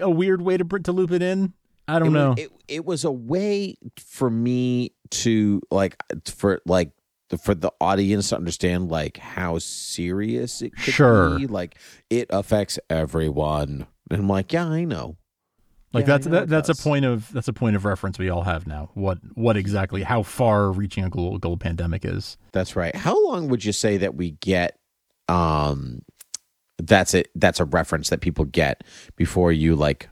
[0.00, 1.52] a weird way to to loop it in.
[1.88, 2.30] I don't it know.
[2.30, 5.96] Was, it, it was a way for me to like
[6.26, 6.90] for like
[7.42, 11.38] for the audience to understand like how serious it could Sure.
[11.38, 11.46] be.
[11.46, 11.76] Like
[12.10, 13.86] it affects everyone.
[14.10, 15.16] And I'm like, yeah, I know.
[15.92, 18.28] like yeah, that's know that, that's a point of that's a point of reference we
[18.30, 18.90] all have now.
[18.94, 22.36] What what exactly how far reaching a global, global pandemic is.
[22.52, 22.94] That's right.
[22.94, 24.78] How long would you say that we get?
[25.28, 26.02] Um,
[26.78, 27.28] that's it.
[27.34, 28.84] That's a reference that people get
[29.16, 30.08] before you like.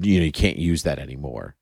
[0.00, 1.56] You know, you can't use that anymore.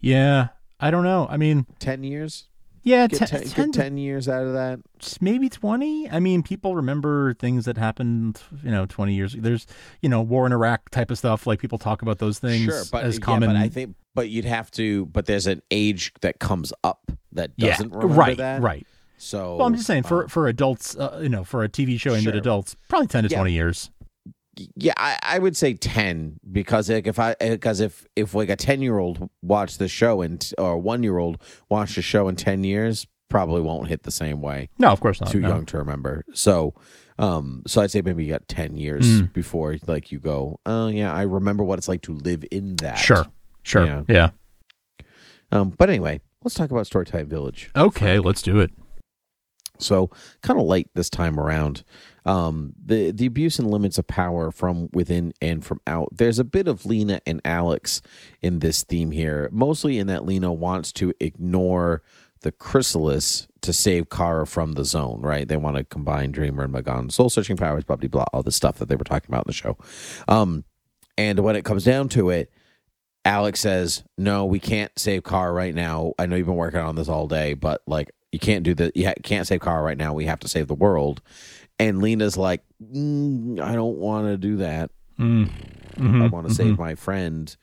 [0.00, 0.48] Yeah,
[0.80, 1.26] I don't know.
[1.30, 2.44] I mean, Ten years.
[2.82, 4.80] yeah, Get, ten, ten, 10 get ten years out of that.
[5.20, 9.66] maybe 20 i mean people remember things that happened you know 20 years there's
[10.02, 12.82] you know war in iraq type of stuff like people talk about those things sure,
[12.92, 15.06] but as yeah, common but I think, but you'd have to.
[15.06, 18.60] But there's an age that comes up that doesn't remember right that.
[18.62, 21.68] right So, well i'm just saying for um, for adults uh, you know for a
[21.68, 23.38] tv show aimed at adults probably 10 to Yeah.
[23.38, 23.90] 20 years
[24.76, 28.56] yeah, I, I would say ten because like if I because if if like a
[28.56, 32.36] ten year old watched the show and or one year old watched the show in
[32.36, 34.68] ten years, probably won't hit the same way.
[34.78, 35.48] no of course not Too no.
[35.48, 36.24] young to remember.
[36.34, 36.74] So,
[37.18, 39.32] um, so I'd say maybe you got ten years Mm.
[39.32, 40.60] before like you go.
[40.66, 42.98] Oh yeah, I remember what it's like to live in that.
[42.98, 43.26] sure
[43.62, 44.02] sure Yeah.
[44.08, 44.30] yeah
[45.50, 47.70] Um, but anyway, let's talk about Storytime Village.
[47.74, 48.70] okay let's do it
[49.78, 50.10] So
[50.42, 51.82] kind of late this time around.
[52.26, 56.08] Um, the the abuse and limits of power from within and from out.
[56.12, 58.00] There's a bit of Lena and Alex
[58.40, 62.02] in this theme here, mostly in that Lena wants to ignore
[62.40, 65.20] the chrysalis to save Kara from the zone.
[65.20, 65.46] Right?
[65.46, 68.52] They want to combine Dreamer and M'gann's soul searching powers, blah blah blah, all the
[68.52, 69.76] stuff that they were talking about in the show.
[70.26, 70.64] Um,
[71.18, 72.50] and when it comes down to it,
[73.26, 76.14] Alex says, "No, we can't save Kara right now.
[76.18, 78.96] I know you've been working on this all day, but like you can't do that.
[78.96, 80.14] You can't save Kara right now.
[80.14, 81.20] We have to save the world."
[81.78, 84.90] And Lena's like, mm, "I don't want to do that.
[85.18, 85.50] Mm.
[85.96, 87.54] Mhm, I want to save my friend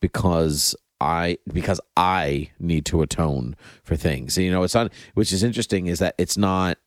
[0.00, 4.36] because I because I need to atone for things.
[4.38, 4.92] You know, it's not.
[5.14, 6.78] Which is interesting is that it's not.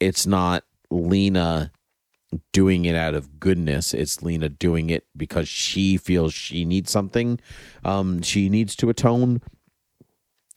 [0.00, 1.70] It's not Lena
[2.52, 3.92] doing it out of goodness.
[3.94, 7.38] It's Lena doing it because she feels she needs something.
[7.84, 9.42] Um, she needs to atone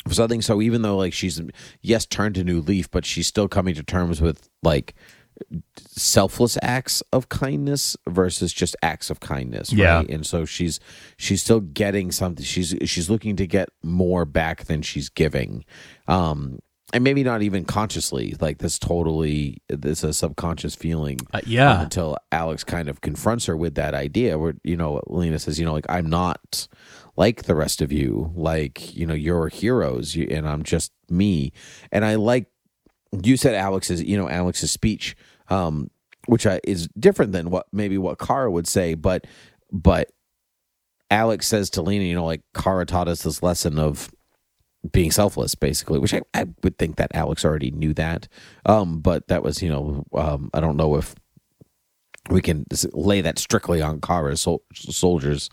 [0.08, 0.42] for something.
[0.42, 1.42] So even though like she's
[1.82, 4.96] yes turned a new leaf, but she's still coming to terms with like
[5.78, 10.04] selfless acts of kindness versus just acts of kindness Yeah.
[10.08, 10.80] and so she's
[11.18, 12.44] she's still getting something.
[12.46, 15.66] She's she's looking to get more back than she's giving.
[16.08, 16.60] Um
[16.94, 21.74] and maybe not even consciously like this totally this a subconscious feeling Uh, yeah.
[21.74, 25.60] um, until alex kind of confronts her with that idea where you know lena says
[25.60, 26.68] you know like i'm not
[27.18, 28.32] like the rest of you.
[28.36, 31.54] Like you know you're heroes and i'm just me.
[31.92, 32.48] And i like
[33.24, 35.16] you said alex's you know alex's speech
[35.50, 35.90] um
[36.28, 39.26] which I, is different than what maybe what Kara would say but
[39.72, 40.12] but
[41.12, 44.12] alex says to lena you know like Kara taught us this lesson of
[44.92, 48.28] being selfless basically which I, I would think that alex already knew that.
[48.66, 51.16] Um but that was you know um i don't know if
[52.30, 55.50] we can lay that strictly on Kara's sol- soldiers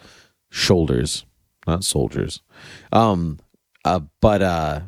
[0.51, 1.27] shoulders
[1.67, 2.43] not soldiers.
[2.93, 3.39] Um
[3.85, 4.81] uh but uh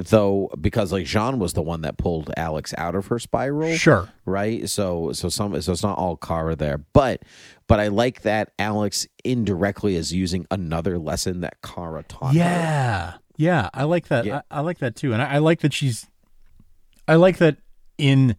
[0.00, 4.08] though because like J'onn was the one that pulled Alex out of her spiral sure
[4.24, 7.22] right so so some so it's not all Kara there but
[7.72, 12.38] but I like that Alex indirectly is using another lesson that Kara taught her.
[12.38, 14.26] Yeah, yeah, I like that.
[14.26, 14.42] Yeah.
[14.50, 16.06] I, I like that too, and I, I like that she's.
[17.08, 17.56] I like that
[17.96, 18.36] in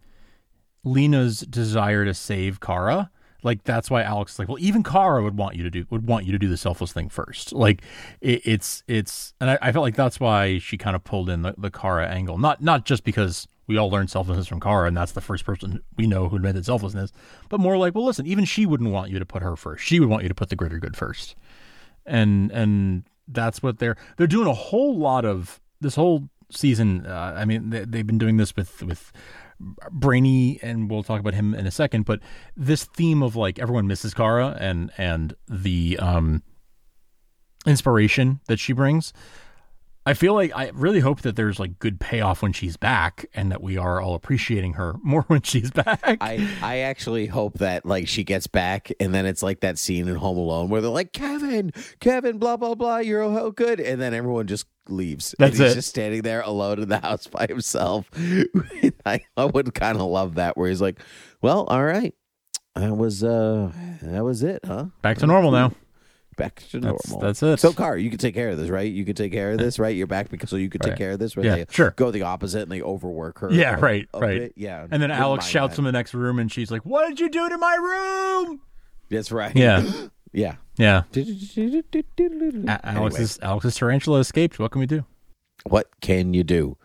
[0.84, 3.10] Lena's desire to save Kara.
[3.44, 6.06] Like that's why Alex is like, well, even Kara would want you to do would
[6.06, 7.52] want you to do the selfless thing first.
[7.52, 7.82] Like
[8.20, 11.42] it, it's it's, and I, I felt like that's why she kind of pulled in
[11.42, 12.38] the, the Kara angle.
[12.38, 15.82] Not not just because we all learned selflessness from Kara, and that's the first person
[15.96, 17.12] we know who invented selflessness,
[17.48, 19.84] but more like, well, listen, even she wouldn't want you to put her first.
[19.84, 21.36] She would want you to put the greater good first
[22.06, 27.06] and and that's what they're they're doing a whole lot of this whole season.
[27.06, 29.12] Uh, I mean, they, they've been doing this with with
[29.90, 32.04] Brainy, and we'll talk about him in a second.
[32.04, 32.20] But
[32.56, 36.42] this theme of like everyone misses Kara and and the um
[37.66, 39.12] inspiration that she brings.
[40.06, 43.50] I feel like I really hope that there's like good payoff when she's back, and
[43.50, 46.00] that we are all appreciating her more when she's back.
[46.20, 50.08] I, I actually hope that like she gets back and then it's like that scene
[50.08, 53.80] in Home Alone where they're like Kevin, Kevin, blah blah blah, you're oh how good,
[53.80, 55.34] and then everyone just leaves.
[55.38, 55.74] That's and he's it.
[55.76, 58.10] just standing there alone in the house by himself.
[59.06, 61.00] I, I would kind of love that where he's like,
[61.40, 62.14] well, all right,
[62.74, 64.86] that was uh that was it, huh?
[65.00, 65.72] back to normal now.
[66.36, 67.18] Back to normal.
[67.20, 67.58] that's it.
[67.60, 68.90] So, Car, you could take care of this, right?
[68.90, 69.94] You could take care of this, right?
[69.94, 70.98] You're back because so you could take Right.
[70.98, 71.46] care of this, right?
[71.46, 71.90] Yeah, They sure.
[71.92, 73.52] Go the opposite and they overwork her.
[73.52, 74.38] Yeah, a- right, a right.
[74.40, 74.52] bit.
[74.56, 75.76] Yeah, And then Alex shouts that.
[75.76, 78.60] from the next room, and she's like, "What did you do to my room?"
[79.10, 79.54] That's right.
[79.54, 79.82] Yeah,
[80.32, 80.56] yeah.
[80.76, 81.02] yeah.
[81.14, 84.58] A- Alex's Alex's tarantula escaped.
[84.58, 85.04] What can we do?
[85.66, 86.76] what can you do?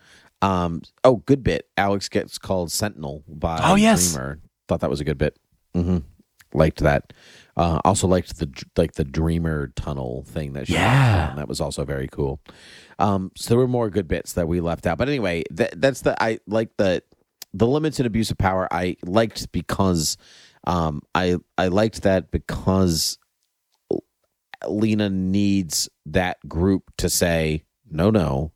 [0.41, 0.83] Um.
[1.03, 1.67] Oh, good bit.
[1.75, 4.13] Alex gets called Sentinel by Oh, yes.
[4.13, 4.39] Dreamer.
[4.69, 5.35] Thought that was a good bit.
[5.73, 5.97] hmm
[6.53, 7.13] Liked that.
[7.55, 11.33] Uh, also liked the like the Dreamer tunnel thing that she Yeah.
[11.35, 12.39] that was also very cool.
[12.97, 14.97] Um, so there were more good bits that we left out.
[14.97, 17.03] But anyway, that, that's the I like the
[17.53, 18.67] the limits and abuse of power.
[18.71, 20.17] I liked because
[20.65, 23.17] um, I I liked that because
[24.67, 28.51] Lena needs that group to say no, no,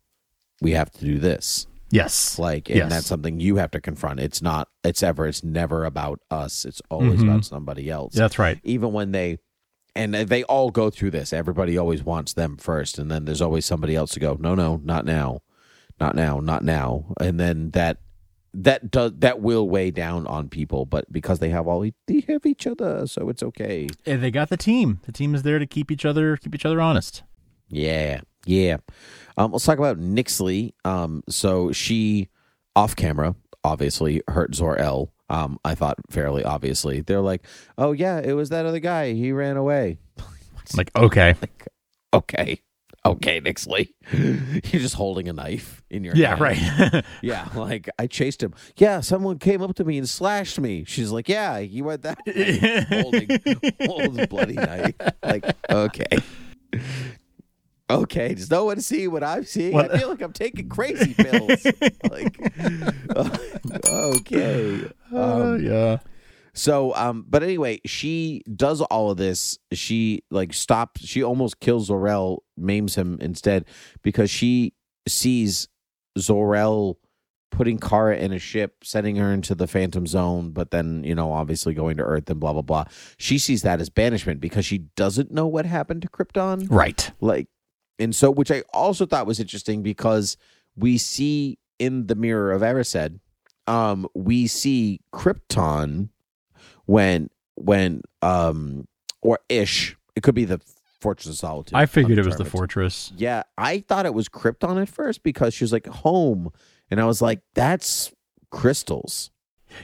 [0.61, 1.67] we have to do this.
[1.93, 2.39] Yes.
[2.39, 2.89] Like, and Yes.
[2.89, 4.19] that's something you have to confront.
[4.19, 4.67] It's not.
[4.83, 5.27] It's ever.
[5.27, 6.65] It's never about us.
[6.65, 7.23] It's always Mhm.
[7.29, 8.59] about somebody else That's right.
[8.63, 9.37] even when they
[9.95, 13.63] and they all go through this everybody always wants them first and then there's always
[13.63, 15.41] somebody else to go no no not now
[15.99, 17.99] not now not now and then that
[18.55, 22.43] that does that will weigh down on people but because they have all they have
[22.43, 24.99] each other so it's okay And they got the team.
[25.05, 27.21] The team is there to keep each other keep each other honest.
[27.69, 28.77] yeah yeah
[29.37, 32.29] um let's talk about Nyxly um so she
[32.75, 37.45] off camera obviously hurt zor-el um i thought fairly obviously they're like
[37.77, 39.97] oh yeah it was that other guy he ran away
[40.77, 41.35] Like, okay.
[41.41, 41.67] Like,
[42.13, 42.61] okay,
[43.05, 46.39] okay, Nyxly, you're just holding a knife in your hand.
[46.41, 46.93] Yeah, hand.
[46.93, 47.05] right.
[47.21, 48.53] Yeah, like I chased him.
[48.77, 50.85] Yeah, someone came up to me and slashed me.
[50.85, 53.29] She's like, "Yeah, you went that way," holding
[53.85, 54.95] holding bloody knife.
[55.21, 56.17] Like, okay,
[57.89, 58.33] okay.
[58.33, 59.73] Does no one see what I'm seeing?
[59.73, 61.65] What- I feel like I'm taking crazy pills.
[62.09, 62.37] like,
[63.85, 64.85] okay.
[65.11, 65.97] Uh, Um, yeah.
[66.53, 69.59] so, um, but anyway, she does all of this.
[69.71, 71.01] She like stops.
[71.05, 73.65] She almost kills Zor-El, maims him instead
[74.01, 74.73] because she
[75.07, 75.67] sees
[76.17, 76.97] Zor-El
[77.51, 81.31] putting Kara in a ship, sending her into the Phantom Zone, but then you know,
[81.31, 82.85] obviously going to Earth and blah blah blah.
[83.17, 87.11] She sees that as banishment because she doesn't know what happened to Krypton Right.
[87.21, 87.47] like
[88.03, 90.37] and so which i also thought was interesting because
[90.75, 93.19] we see in the mirror of erised
[93.67, 96.09] um we see krypton
[96.85, 98.87] when when um
[99.21, 100.59] or ish it could be the
[100.99, 103.11] fortress of solitude I figured it was the fortress.
[103.17, 106.51] yeah i thought it was krypton at first because she was like home
[106.91, 108.11] and i was like that's
[108.51, 109.31] crystals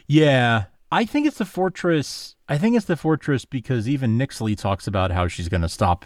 [0.07, 0.65] Yeah.
[0.91, 2.35] I think it's the fortress.
[2.47, 6.05] I think it's the fortress because even Nyxly talks about how she's going to stop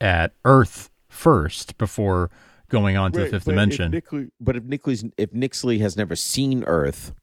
[0.00, 2.30] at Earth first before
[2.68, 3.90] going on to the fifth dimension.
[4.40, 7.14] but if Nyxly's if Nyxly has never seen Earth,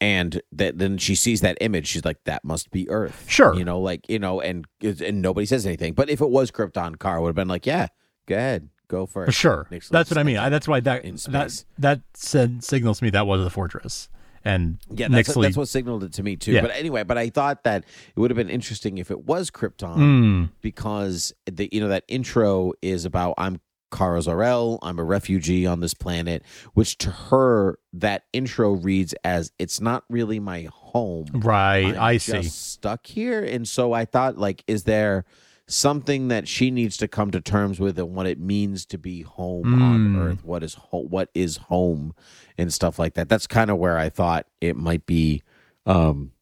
[0.00, 3.54] and that then she sees that image, she's like, "That must be Earth." Sure.
[3.54, 5.92] you know, like you know, and and nobody says anything.
[5.94, 7.88] But if it was Krypton, Car would have been like, "Yeah,
[8.26, 9.66] go ahead, go For first." sure.
[9.70, 10.36] That's what I mean.
[10.38, 14.08] I, that's why that that that said, signals to me that was the fortress.
[14.48, 15.42] And Yeah, that's, Nyxly.
[15.42, 16.52] that's what signaled it to me too.
[16.52, 16.62] Yeah.
[16.62, 17.84] But anyway, but I thought that
[18.16, 19.96] it would have been interesting if it was Krypton.
[19.96, 25.64] Mm, because the you know that intro is about I'm Kara Zor-El, I'm a refugee
[25.64, 26.42] on this planet,
[26.74, 31.26] which to her that intro reads as it's not really my home.
[31.32, 31.86] right.
[31.96, 32.42] I'm I see.
[32.42, 35.24] stuck here, and so I thought, like, is there
[35.68, 39.22] something that she needs to come to terms with and what it means to be
[39.22, 40.18] home on Mm.
[40.18, 40.44] Earth?
[40.44, 42.14] What is ho- what is home
[42.56, 43.28] and stuff like that?
[43.28, 45.42] That's kind of where I thought it might be.
[45.86, 46.32] Um,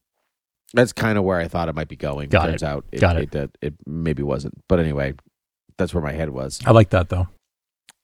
[0.74, 2.28] that's kind of where I thought it might be going.
[2.28, 2.66] Got Turns it.
[2.66, 4.54] out it, Got it, it, it maybe wasn't.
[4.68, 5.14] But anyway,
[5.78, 6.60] that's where my head was.
[6.64, 7.28] I like that though.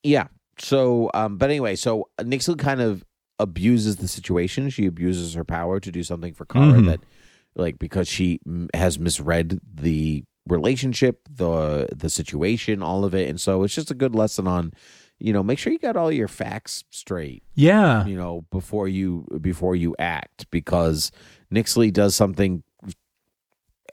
[0.02, 0.26] Yeah.
[0.58, 3.04] So, um, but anyway, so Nyxly kind of
[3.38, 4.70] abuses the situation.
[4.70, 6.86] She abuses her power to do something for Kara Mhm.
[6.86, 7.00] that,
[7.56, 8.38] like, because she
[8.74, 13.94] has misread the relationship, the the situation, all of it, and so it's just a
[13.94, 14.72] good lesson on,
[15.18, 18.04] you know, make sure you got all your facts straight, Yeah.
[18.06, 21.12] you know, before you before you act, because
[21.52, 22.62] Nyxly does something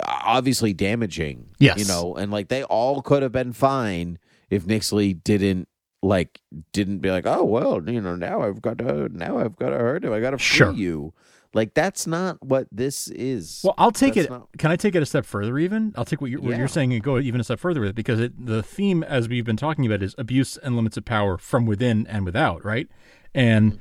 [0.06, 1.50] obviously damaging.
[1.60, 1.80] Yes.
[1.80, 4.18] You know, and like they all could have been fine
[4.50, 5.68] if Nyxly didn't
[6.02, 6.40] like
[6.72, 9.78] didn't be like, oh well, you know, now I've got to now I've got to
[9.78, 10.14] hurt him.
[10.14, 10.72] I got to free Sure.
[10.74, 11.14] you.
[11.54, 13.62] Like that's not what this is.
[13.64, 14.32] Well, I'll take That's it.
[14.32, 15.58] not- Can I take it a step further?
[15.58, 17.90] Even I'll take what you're, what you're saying and go even a step further with
[17.90, 21.06] it because it, the theme, as we've been talking about, is abuse and limits of
[21.06, 22.88] power from within and without, right?
[23.34, 23.80] And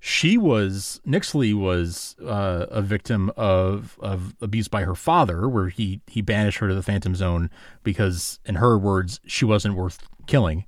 [0.00, 6.00] she was Nyxly was uh, a victim of of abuse by her father, where he
[6.06, 7.50] he banished her to the Phantom Zone
[7.82, 10.66] because, in her words, she wasn't worth killing.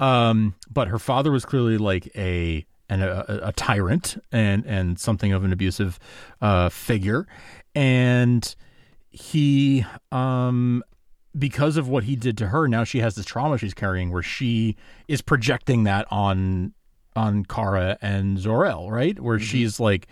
[0.00, 5.32] Um, but her father was clearly like a and a, a tyrant and and something
[5.32, 5.98] of an abusive
[6.40, 7.26] uh, figure,
[7.74, 8.54] and
[9.10, 10.82] he um
[11.38, 14.22] because of what he did to her, now she has this trauma she's carrying where
[14.22, 14.76] she
[15.08, 16.72] is projecting that on
[17.14, 19.18] on Kara and Zor-El, right?
[19.18, 20.06] Where she's like,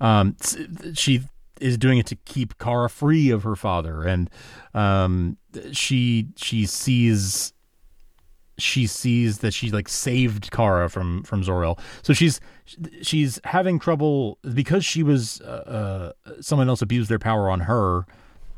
[0.00, 0.36] um,
[0.94, 1.22] she
[1.60, 4.30] is doing it to keep Kara free of her father, and
[4.74, 5.36] um,
[5.72, 7.52] she she sees
[8.58, 11.78] she sees that she like saved Kara from from Zor-El.
[12.02, 12.40] So she's
[13.02, 18.06] she's having trouble because she was uh, uh, someone else abused their power on her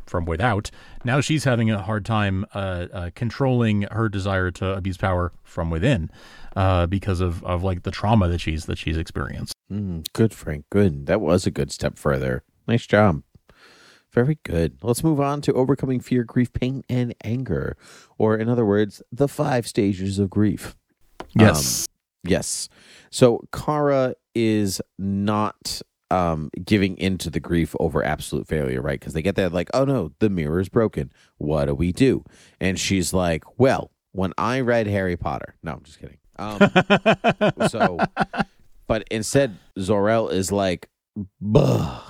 [0.07, 0.71] from without.
[1.05, 5.71] Now she's having a hard time uh, uh, controlling her desire to abuse power from
[5.71, 6.11] within
[6.57, 9.55] uh, because of, of like the trauma that she's that she's experienced.
[9.71, 10.65] Mm, good, Frank.
[10.71, 11.07] Good.
[11.07, 12.43] That was a good step further.
[12.67, 13.23] Nice job.
[14.13, 14.79] Very good.
[14.83, 17.77] Let's move on to overcoming fear, grief, pain, and anger.
[18.17, 20.77] Or, in other words, the five stages of grief.
[21.35, 21.87] Yes.
[22.25, 22.69] Yes.
[23.11, 28.99] So, Kara is not um, giving into the grief over absolute failure, right?
[28.99, 31.13] Because they get that, like, oh no, the mirror is broken.
[31.37, 32.25] What do we do?
[32.61, 36.19] And she's like, well, when I read Harry Potter, no, I'm just kidding.
[36.39, 36.59] Um,
[37.69, 37.99] so,
[38.87, 40.89] but instead, Zor-El is like,
[41.41, 42.01] Buh,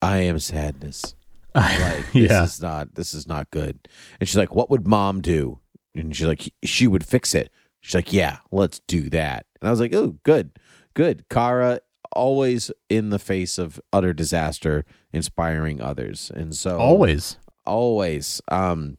[0.00, 1.14] I am sadness.
[1.80, 2.44] Like this Yeah.
[2.44, 3.88] is not this is not good.
[4.20, 5.58] And she's like, "What would mom do?"
[5.94, 7.50] And she's like, "She would fix it."
[7.80, 10.50] She's like, "Yeah, let's do that." And I was like, "Oh, good,
[10.94, 11.80] good." Kara
[12.12, 17.36] always in the face of utter disaster, inspiring others, and so Always.
[17.64, 18.40] always.
[18.48, 18.96] Um,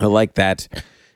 [0.00, 0.68] I like that,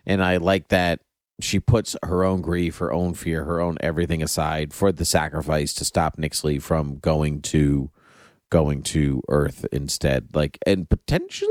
[0.07, 1.01] and I like that
[1.41, 5.75] she puts her own grief, her own fear, her own everything aside for the sacrifice
[5.75, 7.91] to stop Nyxly from going to
[8.51, 10.35] going to Earth instead.
[10.35, 11.51] Like, and potentially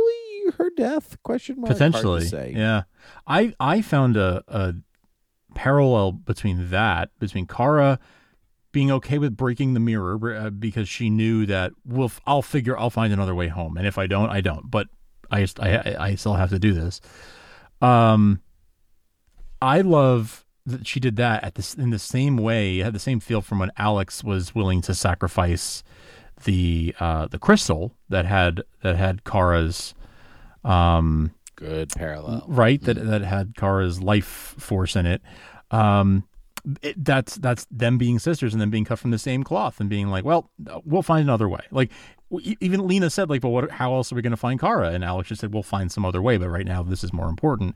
[0.58, 1.18] her death?
[1.24, 1.72] Question mark.
[1.74, 2.26] Potentially.
[2.28, 2.54] say.
[2.56, 2.84] Yeah.
[3.28, 4.76] I I found a, a
[5.54, 8.00] parallel between that, between Kara
[8.72, 12.90] being okay with breaking the mirror uh, because she knew that we'll I'll figure I'll
[12.90, 14.88] find another way home and if I don't I don't but
[15.32, 17.00] I just I I- I still have to do this.
[17.82, 18.42] Um
[19.62, 23.22] I love that she did that at this in the same way, had the same
[23.22, 25.82] feel from when Alex was willing to sacrifice
[26.46, 29.94] the uh the crystal that had that had Kara's
[30.64, 32.44] um Good parallel.
[32.48, 35.22] right that that had Kara's life force in it.
[35.72, 36.28] Um,
[36.82, 39.90] it, that's that's them being sisters and them being cut from the same cloth and
[39.90, 40.50] being like, well,
[40.84, 41.62] we'll find another way.
[41.72, 41.92] Like
[42.60, 43.72] even Lena said, like, but what?
[43.72, 44.90] How else are we going to find Kara?
[44.90, 46.38] And Alex just said, we'll find some other way.
[46.38, 47.76] But right now, this is more important.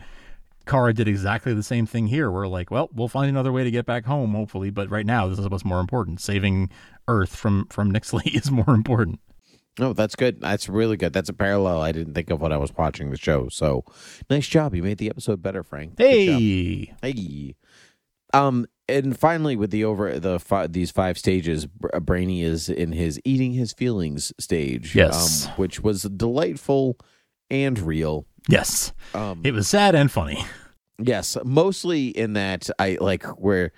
[0.65, 2.29] Kara did exactly the same thing here.
[2.29, 4.69] We're like, well, we'll find another way to get back home, hopefully.
[4.69, 6.19] But right now, this is what's more important.
[6.19, 6.69] Saving
[7.09, 9.19] Earth from from Nyxly is more important.
[9.79, 10.41] No, that's good.
[10.41, 11.13] That's really good.
[11.13, 13.47] That's a parallel I didn't think of when I was watching the show.
[13.49, 13.85] So,
[14.29, 14.75] nice job.
[14.75, 15.93] You made the episode better, Frank.
[15.97, 17.55] Hey, Hey.
[18.33, 22.91] Um, and finally, with the over the fi- these five stages, Br- Brainy is in
[22.91, 24.95] his eating his feelings stage.
[24.95, 25.47] Yes.
[25.47, 26.97] um, which was delightful
[27.49, 28.25] and real.
[28.47, 30.43] yes, Um, it was sad and funny.
[31.01, 33.71] yes, mostly in that I like where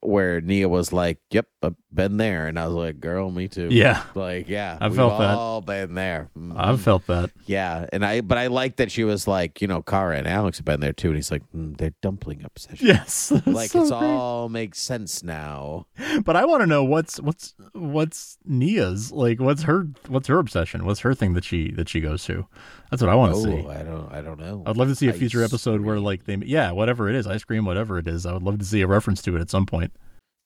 [0.00, 3.68] where Nia was like, "Yep, I've been there," and I was like, "Girl, me too."
[3.70, 4.02] Yeah.
[4.14, 5.34] like yeah, I felt that.
[5.36, 6.30] all been there.
[6.36, 6.54] Mhm.
[6.56, 7.30] I've felt that.
[7.46, 10.58] Yeah, and I but I like that she was like, you know, Kara and Alex
[10.58, 12.86] have been there too, and he's like, mm, they're dumpling obsession.
[12.86, 14.02] Yes, like So it's great.
[14.02, 15.86] all makes sense now.
[16.24, 19.38] But I want to know what's what's what's Nia's like.
[19.40, 20.84] What's her what's her obsession?
[20.86, 22.46] What's her thing that she that she goes to?
[22.90, 23.68] That's what I want to oh, see.
[23.68, 24.62] I don't, I don't know.
[24.66, 27.26] I'd love to see a Ice future episode where like they yeah whatever it is
[27.26, 28.24] ice cream whatever it is.
[28.24, 29.92] I would love to see a reference to it at some point.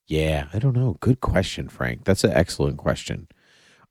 [0.09, 0.97] Yeah, I don't know.
[1.01, 2.05] Good question, Frank.
[2.05, 3.29] That's an excellent question.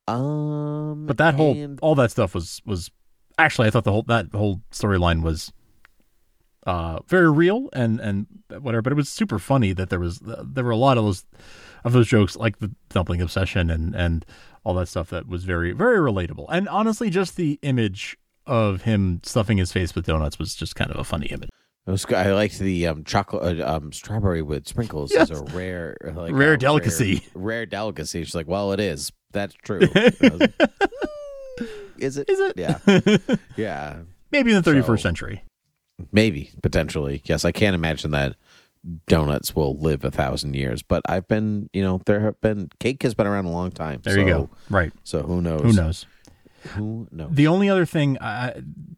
[0.07, 2.91] Um, But that whole and- all that stuff was was
[3.37, 5.51] actually I thought the whole that whole storyline was
[6.67, 8.27] uh very real and and
[8.59, 8.81] whatever.
[8.81, 11.25] But it was super funny that there was there were a lot of those
[11.83, 14.25] of those jokes like the dumpling obsession and and
[14.63, 16.45] all that stuff that was very very relatable.
[16.49, 18.17] And honestly, just the image
[18.47, 21.49] of him stuffing his face with donuts was just kind of a funny image.
[21.87, 25.29] I liked the um chocolate, uh, um strawberry with sprinkles Yes.
[25.31, 27.23] is a rare, like Rare a delicacy.
[27.33, 28.23] Rare, rare delicacy.
[28.23, 29.11] She's like, well, it is.
[29.31, 29.79] That's true.
[29.79, 30.53] Was like, "Mm,
[31.97, 32.29] is it?
[32.29, 32.53] Is it?
[32.57, 32.77] Yeah,
[33.57, 33.97] yeah.
[34.31, 35.43] Maybe in the 31st So- century.
[36.11, 37.21] Maybe potentially.
[37.25, 38.35] Yes, I can't imagine that
[39.07, 40.81] donuts will live a thousand years.
[40.81, 44.01] But I've been, you know, there have been cake has been around a long time.
[44.03, 44.49] There you go.
[44.69, 44.91] Right.
[45.03, 45.61] So who knows?
[45.61, 46.05] Who knows?
[46.75, 47.29] Who knows?
[47.33, 48.17] The only other thing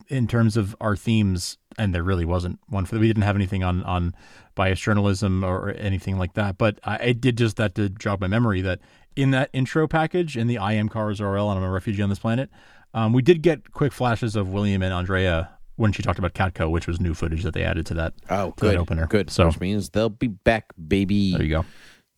[0.09, 3.63] in terms of our themes, and there really wasn't one for we didn't have anything
[3.63, 4.13] on on
[4.55, 8.27] bias journalism or anything like that, but I, I did just that to jog my
[8.27, 8.79] memory that
[9.15, 12.09] in that intro package in the I am Kara Zor-El and I'm a refugee on
[12.09, 12.49] this planet,
[12.93, 16.69] um, we did get quick flashes of William and Andrea when she talked about Catco,
[16.69, 18.13] which was new footage that they added to that.
[18.29, 19.07] oh, to that good opener.
[19.07, 19.31] Good.
[19.31, 21.31] So- which means they'll be back, baby.
[21.31, 21.65] There you go.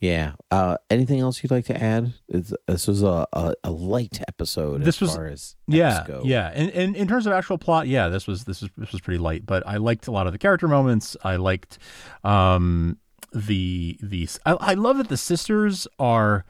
[0.02, 0.34] Yeah.
[0.52, 2.14] Uh, anything else you'd like to add?
[2.28, 6.22] It's, this was a, a, a light episode This as was- far as yeah go.
[6.24, 9.02] yeah and, and in terms of actual plot yeah this was this was this was
[9.02, 11.80] pretty light but i liked a lot of the character moments i liked
[12.24, 12.98] um
[13.34, 16.46] the the i, I love that the sisters are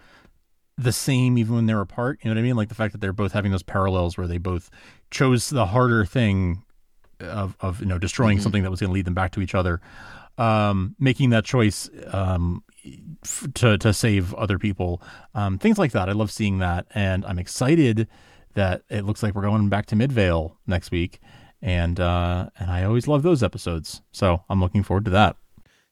[0.77, 2.99] the same even when they're apart you know what i mean like the fact that
[2.99, 4.69] they're both having those parallels where they both
[5.11, 6.63] chose the harder thing
[7.21, 9.55] of of you know destroying something that was going to lead them back to each
[9.55, 9.79] other
[10.37, 12.63] um making that choice um
[13.23, 15.01] f- to to save other people
[15.33, 18.07] um things like that i love seeing that and i'm excited
[18.53, 21.19] that it looks like we're going back to midvale next week
[21.61, 25.35] and uh and i always love those episodes so i'm looking forward to that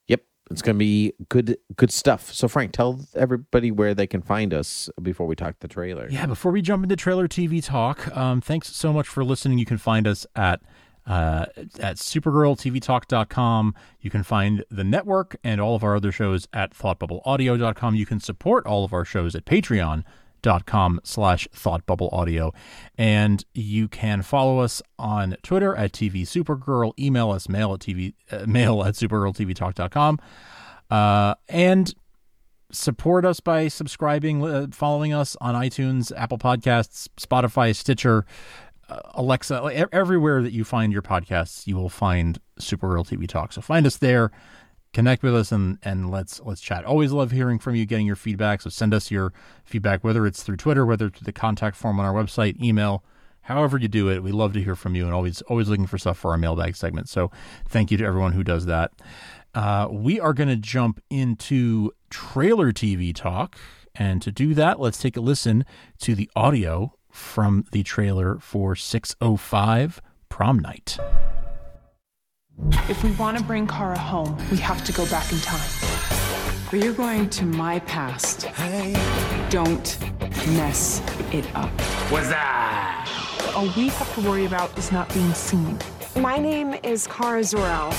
[0.08, 0.22] Yep.
[0.52, 2.34] It's going to be good good stuff.
[2.34, 6.08] So, Frank, tell everybody where they can find us before we talk the trailer.
[6.12, 9.58] Yeah, before we jump into trailer TV talk, um, thanks so much for listening.
[9.58, 10.62] You can find us at
[11.06, 11.46] uh,
[11.80, 13.76] at supergirltvtalk.com.
[14.02, 17.96] You can find the network and all of our other shows at thoughtbubbleaudio.com.
[17.96, 22.54] You can support all of our shows at patreon.com slash thoughtbubbleaudio.
[22.98, 28.14] And you can follow us on Twitter at TV Supergirl, email us mail at TV
[28.32, 30.20] uh, mail at supergirltvtalk.com.
[30.90, 31.94] Uh, and
[32.72, 38.26] support us by subscribing, uh, following us on iTunes, Apple Podcasts, Spotify, Stitcher,
[38.90, 43.54] Alexa, e- everywhere that you find your podcasts, you will find Supergirl TV Talk.
[43.54, 44.32] So find us there,
[44.94, 46.86] connect with us, and and let's let's chat.
[46.86, 48.62] Always love hearing from you, getting your feedback.
[48.62, 52.06] So send us your feedback, whether it's through Twitter, whether through the contact form on
[52.06, 53.04] our website, email.
[53.42, 55.98] However you do it, we love to hear from you, and always always looking for
[55.98, 57.10] stuff for our mailbag segment.
[57.10, 57.32] So
[57.68, 58.92] thank you to everyone who does that.
[59.54, 63.58] Uh, we are going to jump into trailer TV talk.
[63.96, 65.66] And to do that, let's take a listen
[66.00, 70.98] to the audio from the trailer for 605 Prom Night.
[72.90, 75.70] If we want to bring Kara home, we have to go back in time.
[76.70, 78.44] But you're going to my past.
[78.44, 78.94] Hey.
[79.50, 80.00] Don't
[80.56, 81.02] mess
[81.32, 81.70] it up.
[82.10, 83.08] What's that?
[83.56, 85.78] All we have to worry about is not being seen.
[86.16, 87.94] My name is Kara Zor-El.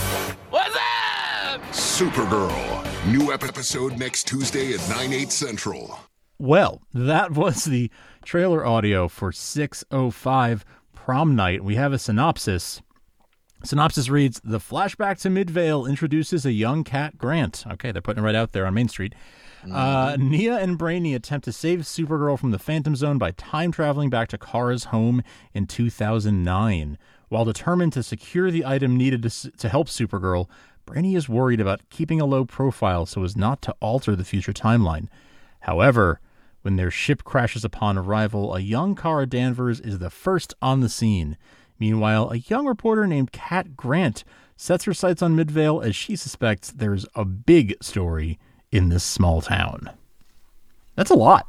[0.50, 1.60] What's up?
[1.70, 3.12] Supergirl.
[3.12, 6.00] New episode next Tuesday at 9, 8 central.
[6.38, 7.90] Well, that was the
[8.24, 11.62] trailer audio for 605 Prom Night.
[11.62, 12.82] We have a synopsis.
[13.62, 17.64] Synopsis reads The flashback to Midvale introduces a young Cat Grant.
[17.72, 19.14] Okay, they're putting it right out there on Main Street.
[19.70, 24.10] Uh, Nia and Brainy attempt to save Supergirl from the Phantom Zone by time traveling
[24.10, 25.22] back to Kara's home
[25.54, 26.98] in 2009.
[27.28, 30.48] While determined to secure the item needed to, to help Supergirl,
[30.84, 34.52] Brainy is worried about keeping a low profile so as not to alter the future
[34.52, 35.08] timeline.
[35.60, 36.20] However,
[36.64, 40.88] when their ship crashes upon arrival, a young Kara Danvers is the first on the
[40.88, 41.36] scene.
[41.78, 44.24] Meanwhile, a young reporter named Cat Grant
[44.56, 48.38] sets her sights on Midvale as she suspects there's a big story
[48.72, 49.90] in this small town.
[50.96, 51.46] That's a lot.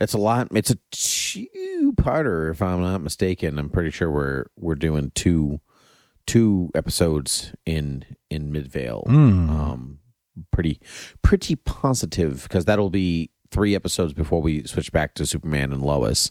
[0.00, 0.46] It's a lot.
[0.52, 3.58] It's a two-parter, if I'm not mistaken.
[3.58, 5.60] I'm pretty sure we're we're doing two
[6.28, 9.02] two episodes in in Midvale.
[9.08, 9.98] Um,
[10.52, 10.80] pretty
[11.22, 16.30] pretty positive because that'll be three episodes before we switch back to Superman and Lois.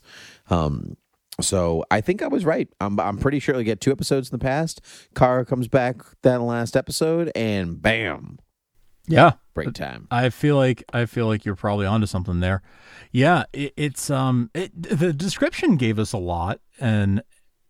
[0.49, 0.97] Um,
[1.41, 2.67] so I think I was right.
[2.79, 4.81] I'm I'm pretty sure we get two episodes in the past.
[5.15, 8.37] Kara comes back that last episode, and bam,
[9.07, 9.31] Yeah.
[9.55, 10.07] break time.
[10.11, 12.61] I feel like I feel like you're probably onto something there.
[13.11, 17.23] Yeah, it, it's um it, the description gave us a lot and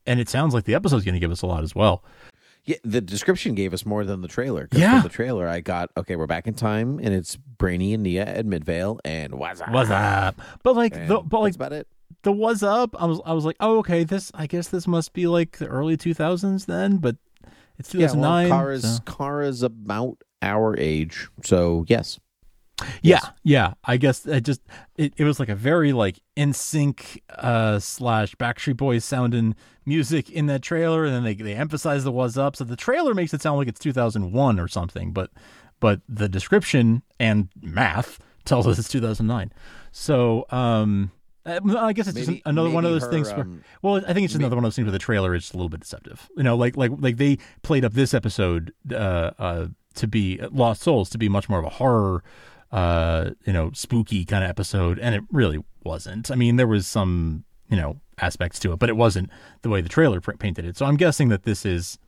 [0.05, 2.03] and it sounds like the episode's going to give us a lot as well.
[2.65, 4.69] Yeah, the description gave us more than the trailer.
[4.71, 5.01] Yeah.
[5.01, 6.15] the trailer, I got okay.
[6.15, 9.69] We're back in time, and it's Brainy and Nia at Midvale, and what's up?
[9.71, 10.39] What's up?
[10.63, 11.87] But like And the but like that's about it.
[12.23, 15.11] the was up, I was I was like, "Oh, okay, this I guess this must
[15.11, 17.17] be like the early 2000s then, but
[17.77, 22.17] it's Yeah, 2009." well, Kara's so- Kara's about our age, so yes.
[23.01, 23.73] Yeah, yeah.
[23.85, 24.61] I guess it just
[24.97, 29.55] it, it was like a very like NSYNC uh slash Backstreet Boys sounding
[29.85, 32.55] music in that trailer, and then they they emphasize the was up.
[32.55, 35.29] So the trailer makes it sound like it's 2001 or something, but
[35.79, 39.51] but the description and math tells us it's 2009.
[39.91, 41.11] So um.
[41.45, 43.29] uh, I guess it's just Maybe- another one of those her, things.
[43.31, 45.35] Where, um, well, I think it's just another one of those things where the trailer
[45.35, 46.27] is just a little bit deceptive.
[46.35, 50.81] You know, like like like they played up this episode uh, uh, to be Lost
[50.81, 52.23] Souls to be much more of a horror,
[52.73, 56.31] uh, you know, spooky kind of episode, and it really wasn't.
[56.31, 59.29] I mean, there was some you know aspects to it, but it wasn't
[59.61, 60.75] the way the trailer painted it.
[60.75, 61.99] So I'm guessing that this is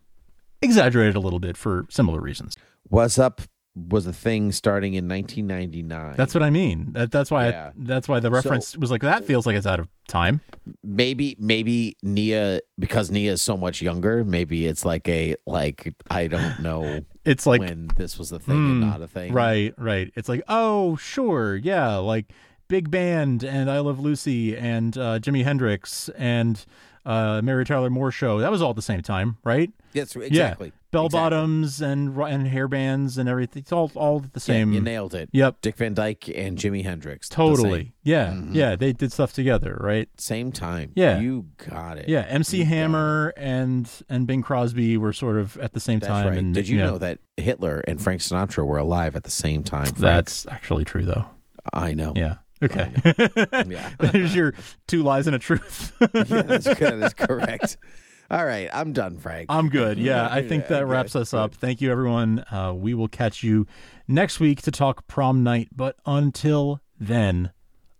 [0.61, 2.57] exaggerated a little bit for similar reasons.
[2.89, 3.41] What's up,
[3.75, 6.15] was a thing starting in 1999.
[6.15, 6.93] That's what I mean.
[6.93, 7.49] That, that's why.
[7.49, 7.67] Yeah.
[7.67, 9.25] I, that's why the reference was like that.
[9.25, 10.41] Feels like it's out of time.
[10.83, 14.23] maybe maybe Nia because Nia is so much younger.
[14.23, 18.55] Maybe it's like a like I don't know It's like when this was a thing
[18.55, 19.33] and not a thing.
[19.33, 20.11] Right, right.
[20.15, 22.27] It's like, oh, sure, yeah, like
[22.67, 26.63] big band and I Love Lucy and uh, Jimi Hendrix and
[27.03, 28.39] uh, Mary Tyler Moore show.
[28.39, 29.71] That was all at the same time, right?
[29.93, 30.71] Yes, exactly.
[30.95, 31.01] Yeah.
[31.01, 33.61] Bell bottoms and and hair bands and everything.
[33.61, 34.73] It's all all the Yeah, same.
[34.73, 35.29] you nailed it.
[35.33, 35.57] Yep.
[35.61, 37.27] Dick Van Dyke and Jimi Hendrix.
[37.29, 37.93] Totally.
[38.03, 38.27] Yeah.
[38.27, 38.55] Mm-hmm.
[38.55, 38.75] Yeah.
[38.75, 40.07] They did stuff together, right?
[40.17, 40.91] Same time.
[40.95, 41.19] Yeah.
[41.19, 42.07] You got it.
[42.09, 42.21] Yeah.
[42.27, 46.27] MC You Hammer and and Bing Crosby were sort of at the same That's time.
[46.27, 46.37] right.
[46.37, 49.85] And Did you know that Hitler and Frank Sinatra were alive at the same time?
[49.85, 49.97] Frank?
[49.97, 51.25] That's actually true, though.
[51.73, 52.13] I know.
[52.15, 52.35] Yeah.
[52.63, 52.89] Okay.
[53.67, 53.89] Yeah.
[53.99, 54.53] There's your
[54.87, 55.91] two lies and a truth.
[56.13, 57.01] yeah, that's good.
[57.01, 57.77] That's correct.
[58.29, 59.47] All right, I'm done, Frank.
[59.49, 59.99] I'm good.
[59.99, 61.53] Yeah, I think that wraps us up.
[61.53, 62.43] Thank you, everyone.
[62.51, 63.67] Uh, we will catch you
[64.07, 65.69] next week to talk prom night.
[65.75, 67.51] But until then,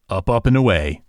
[0.10, 1.05] up, up, and away.